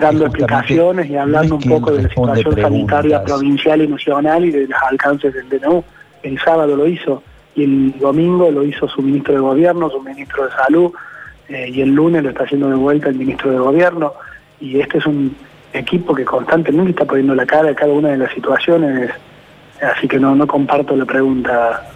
dando 0.00 0.26
explicaciones 0.26 1.08
y 1.08 1.16
hablando 1.16 1.56
un 1.56 1.62
poco 1.62 1.92
de 1.92 2.02
la 2.02 2.08
situación 2.08 2.56
sanitaria 2.56 3.22
provincial 3.24 3.82
y 3.82 3.88
nacional 3.88 4.44
y 4.44 4.50
de 4.50 4.66
los 4.66 4.82
alcances 4.90 5.34
del 5.34 5.48
DNU. 5.48 5.84
El 6.22 6.38
sábado 6.40 6.76
lo 6.76 6.86
hizo 6.86 7.22
y 7.54 7.64
el 7.64 7.98
domingo 7.98 8.50
lo 8.50 8.64
hizo 8.64 8.88
su 8.88 9.02
ministro 9.02 9.34
de 9.34 9.40
Gobierno, 9.40 9.90
su 9.90 10.00
ministro 10.00 10.44
de 10.46 10.52
Salud, 10.52 10.92
eh, 11.48 11.68
y 11.68 11.80
el 11.80 11.90
lunes 11.90 12.22
lo 12.22 12.30
está 12.30 12.44
haciendo 12.44 12.68
de 12.68 12.76
vuelta 12.76 13.08
el 13.08 13.16
ministro 13.16 13.50
de 13.50 13.58
Gobierno. 13.58 14.14
Y 14.60 14.80
este 14.80 14.98
es 14.98 15.06
un 15.06 15.34
equipo 15.72 16.14
que 16.14 16.24
constantemente 16.24 16.90
está 16.90 17.04
poniendo 17.04 17.34
la 17.34 17.46
cara 17.46 17.70
a 17.70 17.74
cada 17.74 17.92
una 17.92 18.08
de 18.10 18.18
las 18.18 18.32
situaciones 18.32 19.10
así 19.82 20.08
que 20.08 20.18
no, 20.18 20.34
no 20.34 20.46
comparto 20.46 20.96
la 20.96 21.04
pregunta. 21.04 21.91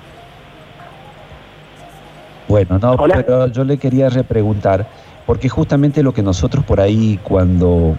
Bueno, 2.48 2.78
no, 2.78 2.96
pero 2.96 3.46
yo 3.48 3.64
le 3.64 3.78
quería 3.78 4.08
repreguntar, 4.08 4.88
porque 5.26 5.48
justamente 5.48 6.02
lo 6.02 6.12
que 6.12 6.22
nosotros 6.22 6.64
por 6.64 6.80
ahí 6.80 7.18
cuando 7.22 7.96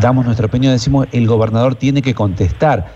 damos 0.00 0.24
nuestra 0.24 0.46
opinión, 0.46 0.72
decimos 0.72 1.06
el 1.12 1.26
gobernador 1.26 1.74
tiene 1.74 2.02
que 2.02 2.14
contestar 2.14 2.86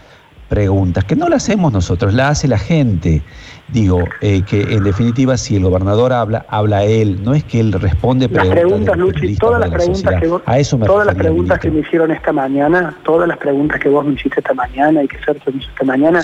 preguntas, 0.49 1.05
que 1.05 1.15
no 1.15 1.29
las 1.29 1.45
hacemos 1.45 1.73
nosotros, 1.73 2.15
la 2.15 2.29
hace 2.29 2.49
la 2.49 2.59
gente. 2.59 3.23
Digo, 3.69 4.05
eh, 4.23 4.43
que 4.43 4.63
en 4.63 4.83
definitiva, 4.83 5.37
si 5.37 5.57
el 5.57 5.63
gobernador 5.63 6.13
habla, 6.13 6.47
habla 6.49 6.85
él, 6.85 7.23
no 7.23 7.35
es 7.35 7.45
que 7.45 7.61
él 7.61 7.73
responde 7.73 8.29
preguntas. 8.29 8.57
Las 8.57 8.65
preguntas, 8.65 8.97
Luchi, 8.97 9.37
todas 9.37 9.61
las 9.61 9.71
preguntas 9.71 10.21
que 10.21 10.27
vos, 10.27 10.43
a 10.47 10.59
eso 10.59 10.79
me 10.79 10.87
todas 10.87 11.07
las 11.07 11.15
preguntas 11.15 11.59
que 11.59 11.71
me 11.71 11.81
hicieron 11.81 12.11
esta 12.11 12.33
mañana, 12.33 12.97
todas 13.05 13.29
las 13.29 13.37
preguntas 13.37 13.79
que 13.79 13.91
vos 13.91 14.07
me 14.07 14.15
hiciste 14.15 14.41
esta 14.41 14.55
mañana 14.55 15.03
y 15.03 15.09
que 15.09 15.19
Sergio 15.23 15.53
me 15.53 15.59
hizo 15.59 15.69
esta 15.69 15.85
mañana, 15.85 16.23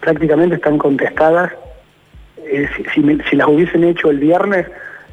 prácticamente 0.00 0.56
están 0.56 0.76
contestadas. 0.76 1.52
Eh, 2.48 2.68
si, 2.94 3.36
las 3.36 3.48
hubiesen 3.48 3.84
hecho 3.84 4.10
el 4.10 4.18
viernes 4.18 4.66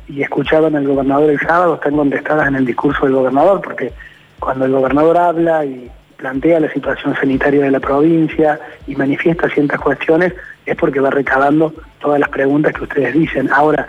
y 0.07 0.21
escuchaban 0.21 0.75
al 0.75 0.87
gobernador 0.87 1.31
el 1.31 1.39
sábado, 1.39 1.75
están 1.75 1.95
contestadas 1.95 2.47
en 2.47 2.55
el 2.55 2.65
discurso 2.65 3.05
del 3.05 3.15
gobernador, 3.15 3.61
porque 3.61 3.91
cuando 4.39 4.65
el 4.65 4.71
gobernador 4.71 5.17
habla 5.17 5.65
y 5.65 5.89
plantea 6.17 6.59
la 6.59 6.71
situación 6.71 7.15
sanitaria 7.15 7.63
de 7.63 7.71
la 7.71 7.79
provincia 7.79 8.59
y 8.87 8.95
manifiesta 8.95 9.49
ciertas 9.49 9.79
cuestiones, 9.79 10.33
es 10.65 10.75
porque 10.75 10.99
va 10.99 11.09
recabando 11.09 11.73
todas 11.99 12.19
las 12.19 12.29
preguntas 12.29 12.73
que 12.73 12.83
ustedes 12.83 13.13
dicen. 13.13 13.49
Ahora, 13.51 13.87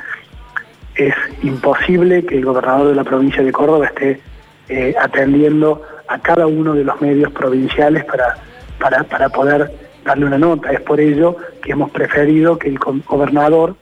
es 0.97 1.15
imposible 1.43 2.25
que 2.25 2.39
el 2.39 2.45
gobernador 2.45 2.89
de 2.89 2.95
la 2.95 3.05
provincia 3.05 3.43
de 3.43 3.53
Córdoba 3.53 3.87
esté 3.87 4.21
eh, 4.69 4.95
atendiendo 4.99 5.83
a 6.09 6.19
cada 6.19 6.47
uno 6.47 6.75
de 6.75 6.85
los 6.85 7.01
medios 7.01 7.33
provinciales 7.33 8.05
para, 8.05 8.37
para, 8.79 9.05
para 9.05 9.29
poder 9.29 9.71
darle 10.05 10.27
una 10.27 10.39
nota. 10.39 10.71
Es 10.73 10.81
por 10.81 11.01
ello 11.01 11.37
que 11.63 11.73
hemos 11.73 11.91
preferido 11.91 12.59
que 12.59 12.69
el 12.69 12.79
gobernador 12.79 13.77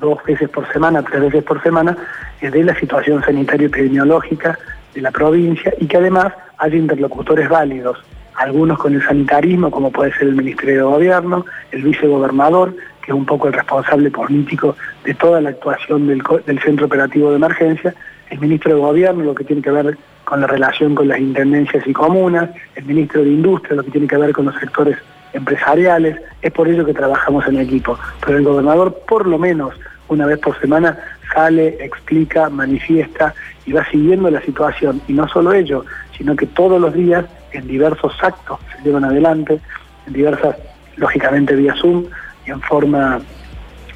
dos 0.00 0.18
veces 0.24 0.48
por 0.48 0.70
semana, 0.72 1.02
tres 1.02 1.20
veces 1.20 1.44
por 1.44 1.62
semana, 1.62 1.96
eh, 2.40 2.50
dé 2.50 2.64
la 2.64 2.74
situación 2.74 3.22
sanitaria 3.22 3.66
epidemiológica 3.66 4.58
de 4.94 5.00
la 5.00 5.10
provincia 5.10 5.72
y 5.78 5.86
que 5.86 5.98
además 5.98 6.32
haya 6.58 6.76
interlocutores 6.76 7.48
válidos, 7.48 7.98
algunos 8.34 8.78
con 8.78 8.94
el 8.94 9.04
sanitarismo, 9.04 9.70
como 9.70 9.92
puede 9.92 10.12
ser 10.12 10.28
el 10.28 10.34
Ministerio 10.34 10.76
de 10.76 10.82
Gobierno, 10.82 11.44
el 11.70 11.82
vicegobernador, 11.82 12.74
que 13.02 13.12
es 13.12 13.14
un 13.14 13.26
poco 13.26 13.48
el 13.48 13.52
responsable 13.52 14.10
político 14.10 14.76
de 15.04 15.14
toda 15.14 15.40
la 15.40 15.50
actuación 15.50 16.06
del, 16.06 16.22
Centro 16.60 16.86
Operativo 16.86 17.30
de 17.30 17.36
Emergencia, 17.36 17.94
el 18.30 18.40
Ministro 18.40 18.74
de 18.74 18.80
Gobierno, 18.80 19.24
lo 19.24 19.34
que 19.34 19.44
tiene 19.44 19.62
que 19.62 19.70
ver 19.70 19.96
con 20.24 20.40
la 20.40 20.46
relación 20.46 20.94
con 20.94 21.08
las 21.08 21.18
intendencias 21.18 21.86
y 21.86 21.92
comunas, 21.92 22.50
el 22.76 22.84
Ministro 22.84 23.22
de 23.22 23.30
Industria, 23.30 23.76
lo 23.76 23.84
que 23.84 23.90
tiene 23.90 24.06
que 24.06 24.16
ver 24.16 24.32
con 24.32 24.46
los 24.46 24.54
sectores 24.56 24.96
empresariales, 25.32 26.20
es 26.42 26.52
por 26.52 26.68
ello 26.68 26.84
que 26.84 26.94
trabajamos 26.94 27.46
en 27.46 27.58
equipo. 27.58 27.98
Pero 28.24 28.38
el 28.38 28.44
gobernador, 28.44 29.00
por 29.06 29.26
lo 29.26 29.38
menos 29.38 29.74
una 30.08 30.26
vez 30.26 30.38
por 30.38 30.58
semana, 30.60 30.98
sale, 31.32 31.76
explica, 31.80 32.50
manifiesta 32.50 33.34
y 33.66 33.72
va 33.72 33.84
siguiendo 33.90 34.30
la 34.30 34.40
situación. 34.42 35.00
Y 35.06 35.12
no 35.12 35.28
solo 35.28 35.52
ello, 35.52 35.84
sino 36.16 36.34
que 36.36 36.46
todos 36.46 36.80
los 36.80 36.92
días 36.92 37.24
en 37.52 37.66
diversos 37.66 38.12
actos 38.22 38.58
se 38.76 38.82
llevan 38.82 39.04
adelante, 39.04 39.60
en 40.06 40.12
diversas, 40.12 40.56
lógicamente 40.96 41.54
vía 41.54 41.74
Zoom 41.74 42.04
y 42.46 42.50
en 42.50 42.60
forma 42.62 43.20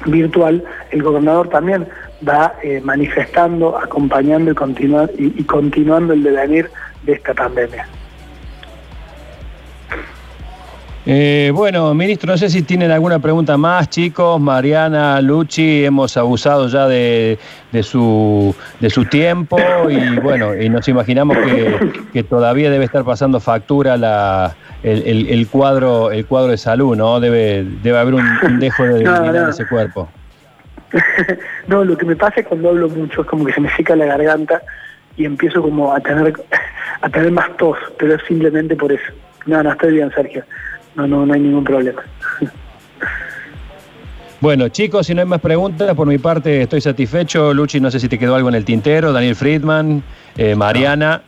virtual, 0.05 0.63
el 0.91 1.03
gobernador 1.03 1.49
también 1.49 1.87
va 2.27 2.55
eh, 2.63 2.81
manifestando, 2.83 3.77
acompañando 3.77 4.51
y, 4.51 5.33
y 5.39 5.43
continuando 5.43 6.13
el 6.13 6.23
devenir 6.23 6.69
de 7.03 7.13
esta 7.13 7.33
pandemia. 7.33 7.87
Eh, 11.07 11.51
bueno, 11.53 11.93
ministro, 11.93 12.31
no 12.31 12.37
sé 12.37 12.49
si 12.49 12.63
tienen 12.63 12.89
alguna 12.89 13.19
pregunta 13.19 13.57
más, 13.57 13.89
chicos. 13.91 14.41
Mariana, 14.41 15.21
Luchi, 15.21 15.85
hemos 15.85 16.17
abusado 16.17 16.67
ya 16.67 16.87
de, 16.87 17.37
su, 17.83 18.55
de 18.79 18.89
su 18.89 19.05
tiempo 19.05 19.59
y 19.87 20.19
bueno, 20.19 20.55
y 20.59 20.67
nos 20.67 20.87
imaginamos 20.87 21.37
que, 22.11 22.23
todavía 22.23 22.71
debe 22.71 22.85
estar 22.85 23.03
pasando 23.03 23.39
factura 23.39 23.97
la, 23.97 24.55
el, 24.81 25.47
cuadro, 25.47 26.11
el 26.11 26.25
cuadro 26.25 26.49
de 26.49 26.57
salud, 26.57 26.97
¿no? 26.97 27.19
Debe, 27.19 27.63
debe 27.83 27.99
haber 27.99 28.15
un, 28.15 28.59
dejo 28.59 28.83
de 28.83 28.89
debilidad 28.93 29.35
en 29.43 29.49
ese 29.49 29.67
cuerpo. 29.67 30.09
no, 31.67 31.83
lo 31.83 31.95
que 31.95 32.05
me 32.07 32.15
pasa 32.15 32.39
es 32.39 32.47
cuando 32.47 32.69
hablo 32.69 32.89
mucho 32.89 33.21
es 33.21 33.27
como 33.27 33.45
que 33.45 33.53
se 33.53 33.61
me 33.61 33.69
seca 33.75 33.95
la 33.95 34.05
garganta 34.05 34.59
y 35.17 35.25
empiezo 35.25 35.61
como 35.61 35.93
a 35.93 35.99
tener, 35.99 36.33
a 37.01 37.09
tener 37.09 37.31
más 37.31 37.55
tos, 37.57 37.77
pero 37.99 38.15
es 38.15 38.23
simplemente 38.27 38.75
por 38.75 38.91
eso. 38.91 39.13
No, 39.45 39.61
no, 39.61 39.71
estoy 39.71 39.93
bien, 39.93 40.09
Sergio 40.09 40.43
no, 40.95 41.07
no, 41.07 41.25
no 41.25 41.33
hay 41.33 41.39
ningún 41.39 41.63
problema. 41.63 42.01
Bueno, 44.41 44.67
chicos, 44.69 45.07
si 45.07 45.15
no 45.15 45.21
hay 45.21 45.27
más 45.27 45.41
preguntas, 45.41 45.93
por 45.95 46.07
mi 46.07 46.17
parte 46.17 46.61
estoy 46.61 46.81
satisfecho. 46.81 47.53
Luchi, 47.53 47.79
no 47.79 47.89
sé 47.89 47.99
si 47.99 48.07
te 48.07 48.19
quedó 48.19 48.35
algo 48.35 48.49
en 48.49 48.55
el 48.55 48.65
tintero. 48.65 49.11
Daniel 49.11 49.35
Friedman, 49.35 50.03
eh, 50.37 50.55
Mariana. 50.55 51.23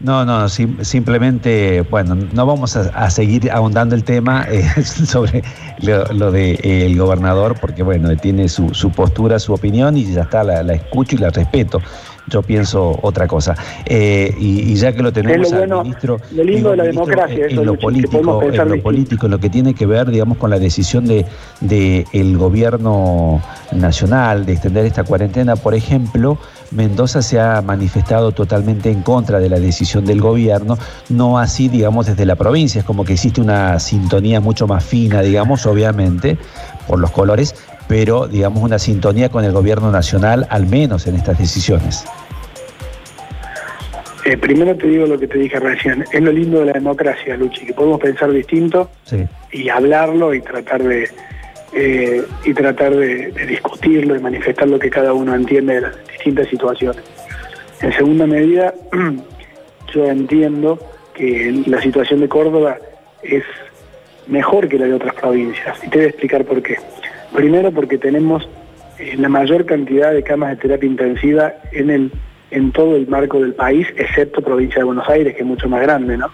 No, 0.00 0.24
no, 0.24 0.48
simplemente, 0.48 1.82
bueno, 1.90 2.14
no 2.14 2.46
vamos 2.46 2.74
a, 2.74 3.10
seguir 3.10 3.50
ahondando 3.50 3.94
el 3.94 4.02
tema 4.02 4.46
eh, 4.50 4.62
sobre 4.82 5.42
lo, 5.82 6.30
del 6.30 6.56
de, 6.56 6.94
gobernador, 6.96 7.56
porque 7.60 7.82
bueno, 7.82 8.16
tiene 8.16 8.48
su, 8.48 8.72
su, 8.72 8.90
postura, 8.90 9.38
su 9.38 9.52
opinión 9.52 9.98
y 9.98 10.10
ya 10.10 10.22
está, 10.22 10.42
la, 10.42 10.62
la 10.62 10.72
escucho 10.72 11.16
y 11.16 11.18
la 11.18 11.28
respeto 11.28 11.82
yo 12.30 12.42
pienso 12.42 12.98
otra 13.02 13.26
cosa. 13.26 13.54
Eh, 13.84 14.34
y, 14.38 14.74
ya 14.74 14.92
que 14.92 15.02
lo 15.02 15.12
tenemos 15.12 15.52
al 15.52 15.68
ministro, 15.68 16.18
lo 16.32 16.44
lindo 16.44 16.70
de 16.70 16.76
la 16.76 16.84
democracia, 16.84 17.46
en, 17.48 17.64
lo 17.66 17.78
político, 17.78 18.42
en 18.42 18.68
lo 18.68 18.82
político, 18.82 19.26
en 19.26 19.32
lo 19.32 19.38
que 19.38 19.50
tiene 19.50 19.74
que 19.74 19.84
ver, 19.84 20.10
digamos, 20.10 20.38
con 20.38 20.48
la 20.48 20.58
decisión 20.58 21.06
de, 21.06 21.26
de 21.60 22.06
el 22.12 22.38
gobierno 22.38 23.42
nacional 23.72 24.46
de 24.46 24.52
extender 24.52 24.86
esta 24.86 25.04
cuarentena, 25.04 25.56
por 25.56 25.74
ejemplo, 25.74 26.38
Mendoza 26.70 27.20
se 27.20 27.40
ha 27.40 27.60
manifestado 27.62 28.32
totalmente 28.32 28.90
en 28.90 29.02
contra 29.02 29.40
de 29.40 29.48
la 29.48 29.58
decisión 29.58 30.04
del 30.04 30.20
gobierno, 30.20 30.78
no 31.08 31.38
así, 31.38 31.68
digamos, 31.68 32.06
desde 32.06 32.24
la 32.24 32.36
provincia, 32.36 32.80
es 32.80 32.84
como 32.84 33.04
que 33.04 33.14
existe 33.14 33.40
una 33.40 33.78
sintonía 33.80 34.40
mucho 34.40 34.66
más 34.66 34.84
fina, 34.84 35.20
digamos, 35.22 35.66
obviamente, 35.66 36.38
por 36.86 37.00
los 37.00 37.10
colores, 37.10 37.54
pero 37.90 38.28
digamos 38.28 38.62
una 38.62 38.78
sintonía 38.78 39.30
con 39.30 39.44
el 39.44 39.50
gobierno 39.50 39.90
nacional, 39.90 40.46
al 40.48 40.64
menos 40.64 41.08
en 41.08 41.16
estas 41.16 41.36
decisiones. 41.36 42.04
Eh, 44.24 44.36
primero 44.36 44.76
te 44.76 44.86
digo 44.86 45.08
lo 45.08 45.18
que 45.18 45.26
te 45.26 45.38
dije 45.38 45.58
recién, 45.58 46.04
es 46.12 46.22
lo 46.22 46.30
lindo 46.30 46.60
de 46.60 46.66
la 46.66 46.72
democracia, 46.74 47.36
Luchi, 47.36 47.66
que 47.66 47.74
podemos 47.74 47.98
pensar 47.98 48.30
distinto 48.30 48.88
y 49.50 49.68
hablarlo 49.68 50.32
y 50.32 50.40
tratar 50.40 50.84
de 50.84 51.10
eh, 51.72 52.22
y 52.44 52.54
tratar 52.54 52.94
de, 52.94 53.32
discutirlo 53.48 54.14
y 54.14 54.20
manifestar 54.20 54.68
lo 54.68 54.78
que 54.78 54.88
cada 54.88 55.12
uno 55.12 55.34
entiende 55.34 55.74
de 55.74 55.80
las 55.80 56.08
distintas 56.12 56.46
situaciones. 56.46 57.02
En 57.80 57.92
segunda 57.92 58.24
medida, 58.24 58.72
yo 59.92 60.04
entiendo 60.06 60.78
que 61.12 61.64
la 61.66 61.82
situación 61.82 62.20
de 62.20 62.28
Córdoba 62.28 62.78
es 63.24 63.42
mejor 64.28 64.68
que 64.68 64.78
la 64.78 64.86
de 64.86 64.94
otras 64.94 65.14
provincias 65.14 65.76
y 65.82 65.90
te 65.90 65.96
voy 65.98 66.06
a 66.06 66.08
explicar 66.10 66.44
por 66.44 66.62
qué. 66.62 66.76
Primero 67.34 67.70
porque 67.72 67.98
tenemos 67.98 68.48
eh, 68.98 69.16
la 69.16 69.28
mayor 69.28 69.64
cantidad 69.64 70.12
de 70.12 70.22
camas 70.22 70.50
de 70.50 70.56
terapia 70.56 70.88
intensiva 70.88 71.54
en, 71.72 71.90
el, 71.90 72.12
en 72.50 72.72
todo 72.72 72.96
el 72.96 73.06
marco 73.06 73.40
del 73.40 73.54
país, 73.54 73.86
excepto 73.96 74.42
provincia 74.42 74.78
de 74.78 74.84
Buenos 74.84 75.08
Aires, 75.08 75.34
que 75.34 75.40
es 75.40 75.46
mucho 75.46 75.68
más 75.68 75.80
grande, 75.82 76.16
¿no? 76.16 76.30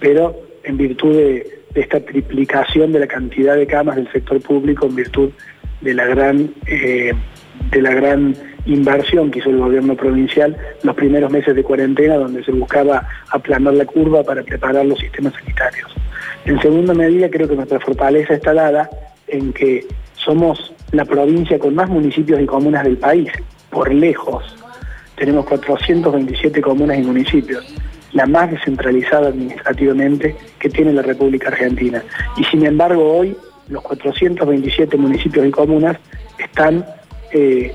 Pero 0.00 0.34
en 0.64 0.76
virtud 0.76 1.16
de, 1.16 1.58
esta 1.74 2.00
triplicación 2.00 2.92
de 2.92 3.00
la 3.00 3.06
cantidad 3.06 3.56
de 3.56 3.66
camas 3.66 3.96
del 3.96 4.10
sector 4.10 4.40
público, 4.40 4.86
en 4.86 4.96
virtud 4.96 5.30
de 5.80 5.94
la 5.94 6.06
gran, 6.06 6.50
eh, 6.66 7.12
de 7.70 7.82
la 7.82 7.94
gran 7.94 8.34
inversión 8.66 9.30
que 9.30 9.38
hizo 9.38 9.50
el 9.50 9.58
gobierno 9.58 9.94
provincial 9.94 10.56
los 10.82 10.94
primeros 10.94 11.30
meses 11.30 11.54
de 11.54 11.62
cuarentena, 11.62 12.16
donde 12.16 12.42
se 12.44 12.52
buscaba 12.52 13.06
aplanar 13.30 13.74
la 13.74 13.84
curva 13.84 14.24
para 14.24 14.42
preparar 14.42 14.84
los 14.86 14.98
sistemas 14.98 15.34
sanitarios. 15.34 15.90
En 16.44 16.60
segunda 16.60 16.94
medida, 16.94 17.28
creo 17.30 17.48
que 17.48 17.56
nuestra 17.56 17.80
fortaleza 17.80 18.34
está 18.34 18.54
dada 18.54 18.90
en 19.26 19.52
que 19.52 19.86
somos 20.28 20.74
la 20.92 21.06
provincia 21.06 21.58
con 21.58 21.74
más 21.74 21.88
municipios 21.88 22.38
y 22.38 22.44
comunas 22.44 22.84
del 22.84 22.98
país, 22.98 23.30
por 23.70 23.90
lejos. 23.90 24.44
Tenemos 25.16 25.46
427 25.46 26.60
comunas 26.60 26.98
y 26.98 27.02
municipios, 27.02 27.64
la 28.12 28.26
más 28.26 28.50
descentralizada 28.50 29.28
administrativamente 29.28 30.36
que 30.58 30.68
tiene 30.68 30.92
la 30.92 31.00
República 31.00 31.48
Argentina. 31.48 32.02
Y 32.36 32.44
sin 32.44 32.66
embargo 32.66 33.10
hoy 33.10 33.34
los 33.68 33.82
427 33.84 34.98
municipios 34.98 35.46
y 35.46 35.50
comunas 35.50 35.96
están 36.38 36.84
eh, 37.32 37.74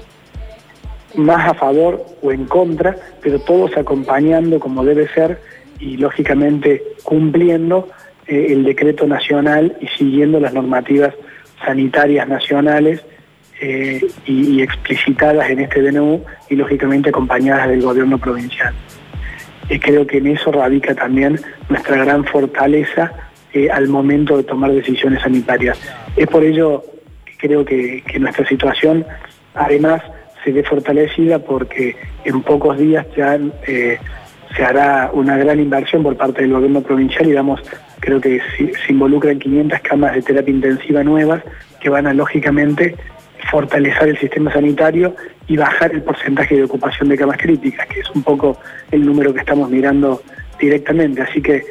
más 1.16 1.50
a 1.50 1.54
favor 1.56 2.06
o 2.22 2.32
en 2.32 2.46
contra, 2.46 2.96
pero 3.24 3.40
todos 3.40 3.76
acompañando 3.78 4.60
como 4.60 4.86
debe 4.86 5.08
ser 5.08 5.40
y 5.80 5.98
lógicamente 5.98 6.84
cumpliendo 7.02 7.90
eh, 8.28 8.50
el 8.52 8.64
decreto 8.64 9.08
nacional 9.08 9.76
y 9.82 9.88
siguiendo 9.88 10.40
las 10.40 10.54
normativas 10.54 11.16
sanitarias 11.66 12.28
nacionales 12.28 13.04
eh, 13.62 14.06
y, 14.26 14.62
explicitadas 14.62 15.50
en 15.50 15.60
este 15.60 15.82
DNU 15.82 16.24
y 16.50 16.56
lógicamente 16.56 17.10
acompañadas 17.10 17.70
del 17.70 17.82
gobierno 17.82 18.18
provincial. 18.18 18.74
Y 19.70 19.80
creo 19.80 20.06
que 20.06 20.18
en 20.18 20.28
eso 20.28 20.52
radica 20.52 20.94
también 20.94 21.40
nuestra 21.70 21.98
gran 22.04 22.26
fortaleza 22.26 23.14
eh, 23.54 23.70
al 23.72 23.88
momento 23.88 24.36
de 24.38 24.44
tomar 24.44 24.72
decisiones 24.72 25.22
sanitarias. 25.22 25.80
Es 26.16 26.28
por 26.28 26.44
ello 26.44 26.84
que 27.26 27.38
creo 27.38 27.64
que, 27.64 28.04
nuestra 28.20 28.46
situación 28.48 29.06
además 29.54 30.02
se 30.44 30.52
ve 30.52 30.64
fortalecida 30.64 31.40
porque 31.40 31.96
en 32.26 32.42
pocos 32.42 32.78
días 32.78 33.06
ya 33.16 33.40
eh, 33.68 33.98
se 34.56 34.64
hará 34.64 35.10
una 35.14 35.38
gran 35.38 35.60
inversión 35.60 36.04
por 36.04 36.18
parte 36.18 36.42
del 36.42 36.52
gobierno 36.52 36.82
provincial 36.82 37.28
y 37.28 37.32
damos, 37.34 37.62
creo 38.04 38.20
que 38.20 38.42
se, 38.58 38.92
involucran 38.92 39.40
500 39.40 39.80
camas 39.80 40.14
de 40.14 40.22
terapia 40.22 40.54
intensiva 40.54 41.04
nuevas 41.04 41.42
que 41.80 41.90
van 41.90 42.06
a 42.06 42.14
lógicamente 42.14 42.96
fortalecer 43.50 44.10
el 44.10 44.18
sistema 44.18 44.52
sanitario 44.52 45.16
y 45.48 45.56
bajar 45.56 45.94
el 45.94 46.02
porcentaje 46.02 46.56
de 46.56 46.64
ocupación 46.64 47.10
de 47.10 47.18
camas 47.18 47.38
críticas, 47.38 47.88
que 47.88 48.02
es 48.02 48.10
un 48.12 48.24
poco 48.24 48.60
el 48.92 49.06
número 49.06 49.34
que 49.34 49.40
estamos 49.40 49.70
mirando 49.70 50.22
directamente. 50.60 51.22
Así 51.22 51.42
que 51.42 51.64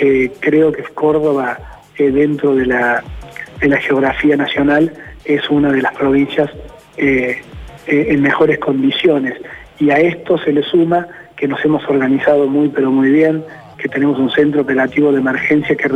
eh, 0.00 0.30
creo 0.40 0.72
que 0.72 0.82
Córdoba, 0.82 1.58
eh, 1.98 2.10
dentro 2.10 2.54
de 2.54 2.66
la, 2.66 3.02
de 3.60 3.68
la, 3.68 3.78
geografía 3.78 4.36
nacional, 4.36 4.92
es 5.24 5.48
una 5.50 5.72
de 5.72 5.82
las 5.82 5.94
provincias 5.94 6.50
eh, 6.96 7.42
en 7.86 8.22
mejores 8.22 8.58
condiciones. 8.58 9.34
Y 9.78 9.90
a 9.90 9.98
esto 9.98 10.38
se 10.38 10.52
le 10.52 10.62
suma 10.62 11.06
que 11.36 11.46
nos 11.46 11.62
hemos 11.64 11.86
organizado 11.88 12.46
muy 12.46 12.68
pero 12.68 12.90
muy 12.90 13.10
bien, 13.10 13.44
que 13.78 13.88
tenemos 13.88 14.18
un 14.18 14.30
centro 14.30 14.62
operativo 14.62 15.12
de 15.12 15.18
emergencia 15.18 15.76
que, 15.76 15.88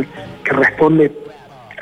responde 0.45 1.11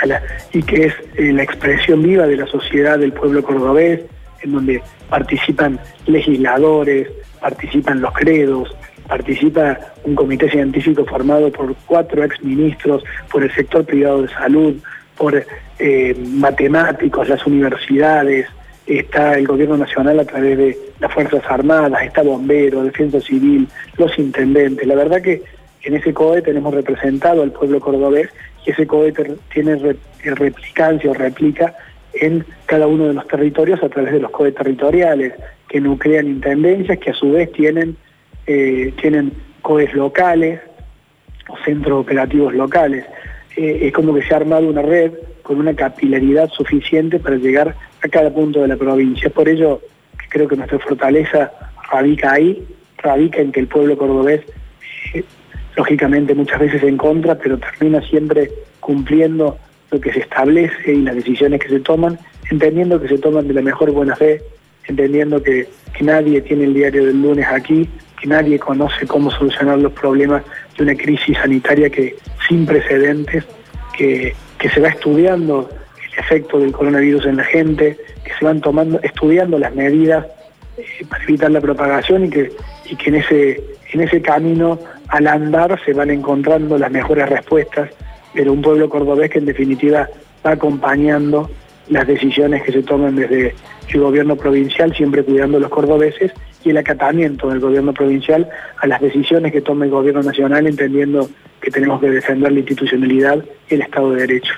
a 0.02 0.06
la, 0.06 0.22
y 0.54 0.64
que 0.64 0.86
es 0.86 0.94
eh, 1.16 1.32
la 1.34 1.44
expresión 1.44 2.02
viva 2.02 2.28
de 2.28 2.38
la 2.38 2.48
sociedad 2.48 2.98
del 3.00 3.14
pueblo 3.14 3.44
cordobés, 3.44 4.02
en 4.42 4.54
donde 4.54 4.82
participan 5.10 5.80
legisladores, 6.06 7.10
participan 7.42 8.02
los 8.02 8.14
credos, 8.14 8.76
participa 9.08 9.78
un 10.04 10.16
comité 10.16 10.50
científico 10.50 11.06
formado 11.06 11.52
por 11.52 11.76
cuatro 11.86 12.24
exministros, 12.24 13.04
por 13.32 13.44
el 13.44 13.54
sector 13.54 13.86
privado 13.86 14.22
de 14.22 14.30
salud, 14.30 14.76
por 15.18 15.44
eh, 15.80 16.16
matemáticos, 16.36 17.28
las 17.28 17.46
universidades, 17.46 18.48
está 18.86 19.34
el 19.34 19.48
gobierno 19.48 19.78
nacional 19.78 20.20
a 20.20 20.26
través 20.26 20.58
de 20.58 20.78
las 21.00 21.14
Fuerzas 21.14 21.44
Armadas, 21.48 22.02
está 22.04 22.24
Bombero, 22.24 22.84
Defensa 22.84 23.20
Civil, 23.20 23.68
los 23.98 24.18
intendentes. 24.18 24.88
La 24.88 24.96
verdad 24.96 25.22
que 25.22 25.44
en 25.84 25.96
ese 25.96 26.14
COE 26.14 26.42
tenemos 26.42 26.74
representado 26.74 27.42
al 27.42 27.52
pueblo 27.52 27.80
cordobés 27.80 28.30
y 28.66 28.72
ese 28.72 28.86
COE 28.86 29.14
tiene 29.54 29.98
replicancia 30.24 31.12
o 31.12 31.14
replica 31.14 31.76
en 32.14 32.46
cada 32.66 32.88
uno 32.88 33.08
de 33.08 33.14
los 33.14 33.28
territorios 33.28 33.82
a 33.84 33.90
través 33.90 34.14
de 34.14 34.20
los 34.20 34.32
COE 34.32 34.52
territoriales, 34.52 35.34
que 35.68 35.80
nuclean 35.80 36.28
intendencias, 36.28 36.98
que 36.98 37.12
a 37.12 37.14
su 37.14 37.32
vez 37.32 37.52
tienen, 37.52 37.96
eh, 38.48 38.94
tienen 39.00 39.32
COEs 39.62 39.94
locales 39.94 40.60
o 41.48 41.58
centros 41.64 42.02
operativos 42.02 42.54
locales. 42.54 43.06
Eh, 43.56 43.80
es 43.84 43.94
como 43.94 44.14
que 44.14 44.24
se 44.24 44.34
ha 44.34 44.38
armado 44.38 44.68
una 44.68 44.82
red 44.82 45.14
con 45.44 45.60
una 45.60 45.74
capilaridad 45.76 46.50
suficiente 46.50 47.20
para 47.20 47.36
llegar 47.38 47.76
a 48.04 48.08
cada 48.08 48.32
punto 48.32 48.62
de 48.62 48.68
la 48.68 48.78
provincia. 48.78 49.30
Por 49.30 49.48
ello, 49.50 49.82
creo 50.30 50.48
que 50.48 50.56
nuestra 50.56 50.80
fortaleza 50.80 51.52
radica 51.92 52.34
ahí, 52.34 52.64
radica 52.98 53.42
en 53.42 53.52
que 53.52 53.60
el 53.60 53.68
pueblo 53.68 53.98
cordobés, 53.98 54.42
eh, 55.14 55.24
lógicamente 55.76 56.36
muchas 56.36 56.60
veces 56.60 56.84
en 56.84 56.98
contra, 56.98 57.36
pero 57.36 57.58
termina 57.58 58.02
siempre 58.02 58.50
cumpliendo 58.80 59.58
lo 59.92 60.00
que 60.00 60.14
se 60.14 60.20
establece 60.20 60.94
y 60.94 61.02
las 61.02 61.16
decisiones 61.16 61.60
que 61.60 61.70
se 61.70 61.80
toman, 61.80 62.18
entendiendo 62.50 63.02
que 63.02 63.08
se 63.08 63.18
toman 63.18 63.48
de 63.48 63.54
la 63.54 63.62
mejor 63.62 63.92
buena 63.92 64.16
fe, 64.16 64.42
entendiendo 64.88 65.42
que, 65.42 65.68
que 65.98 66.04
nadie 66.04 66.42
tiene 66.42 66.66
el 66.66 66.74
diario 66.74 67.06
del 67.06 67.22
lunes 67.22 67.48
aquí, 67.48 67.88
que 68.20 68.28
nadie 68.28 68.60
conoce 68.60 69.08
cómo 69.08 69.32
solucionar 69.32 69.80
los 69.80 69.94
problemas 69.94 70.44
de 70.78 70.84
una 70.84 70.96
crisis 70.96 71.38
sanitaria 71.38 71.90
que 71.90 72.16
sin 72.48 72.66
precedentes, 72.66 73.46
que, 73.98 74.36
que 74.58 74.70
se 74.70 74.80
va 74.80 74.90
estudiando 74.90 75.70
efecto 76.20 76.60
del 76.60 76.72
coronavirus 76.72 77.26
en 77.26 77.38
la 77.38 77.44
gente, 77.44 77.98
que 78.24 78.34
se 78.38 78.46
van 78.46 78.62
tomando, 78.62 79.00
estudiando 79.02 79.58
las 79.58 79.74
medidas 79.74 80.26
eh, 80.78 81.06
para 81.10 81.24
evitar 81.24 81.52
la 81.52 81.62
propagación 81.62 82.26
y 82.26 82.30
que, 82.30 82.52
y 82.86 82.96
que 82.96 83.10
en, 83.10 83.16
ese, 83.16 83.64
en 83.94 84.02
ese 84.02 84.22
camino, 84.22 84.80
al 85.10 85.28
andar, 85.28 85.80
se 85.86 85.94
van 85.94 86.10
encontrando 86.10 86.78
las 86.78 86.92
mejores 86.92 87.30
respuestas, 87.30 87.90
pero 88.34 88.54
un 88.54 88.62
pueblo 88.62 88.90
cordobés 88.90 89.30
que 89.30 89.40
en 89.40 89.46
definitiva 89.46 90.08
va 90.46 90.52
acompañando 90.52 91.50
las 91.90 92.06
decisiones 92.08 92.64
que 92.64 92.72
se 92.72 92.84
toman 92.84 93.16
desde 93.16 93.56
el 93.88 94.00
gobierno 94.00 94.36
provincial, 94.36 94.96
siempre 94.96 95.24
cuidando 95.24 95.58
a 95.58 95.62
los 95.62 95.70
cordobeses, 95.70 96.32
y 96.64 96.70
el 96.70 96.78
acatamiento 96.78 97.50
del 97.50 97.60
gobierno 97.60 97.94
provincial 97.94 98.48
a 98.78 98.88
las 98.88 99.02
decisiones 99.02 99.52
que 99.52 99.62
toma 99.62 99.86
el 99.86 99.92
gobierno 99.92 100.22
nacional, 100.22 100.68
entendiendo 100.68 101.30
que 101.62 101.72
tenemos 101.72 102.00
que 102.00 102.10
defender 102.10 102.52
la 102.52 102.60
institucionalidad 102.60 103.44
y 103.70 103.76
el 103.76 103.82
Estado 103.82 104.12
de 104.12 104.22
Derecho. 104.22 104.54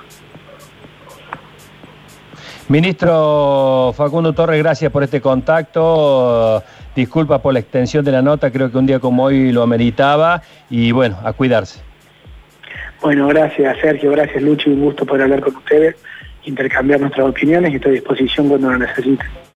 Ministro 2.68 3.94
Facundo 3.96 4.34
Torres, 4.34 4.58
gracias 4.60 4.92
por 4.92 5.04
este 5.04 5.20
contacto. 5.20 6.64
Disculpa 6.96 7.42
por 7.42 7.54
la 7.54 7.60
extensión 7.60 8.04
de 8.04 8.12
la 8.12 8.22
nota, 8.22 8.52
creo 8.52 8.72
que 8.72 8.78
un 8.78 8.86
día 8.86 9.00
como 9.00 9.24
hoy 9.24 9.52
lo 9.52 9.64
ameritaba 9.64 10.42
y 10.70 10.92
bueno, 10.92 11.18
a 11.24 11.34
cuidarse. 11.34 11.80
Bueno, 13.02 13.28
gracias 13.28 13.78
Sergio, 13.82 14.12
gracias 14.12 14.44
Lucho, 14.44 14.70
un 14.70 14.82
gusto 14.82 15.06
poder 15.06 15.24
hablar 15.24 15.42
con 15.42 15.56
ustedes, 15.56 15.96
intercambiar 16.44 17.00
nuestras 17.00 17.28
opiniones 17.28 17.72
y 17.72 17.76
estoy 17.78 17.92
a 17.92 17.94
disposición 17.96 18.50
cuando 18.50 18.72
lo 18.72 18.78
necesiten. 18.78 19.28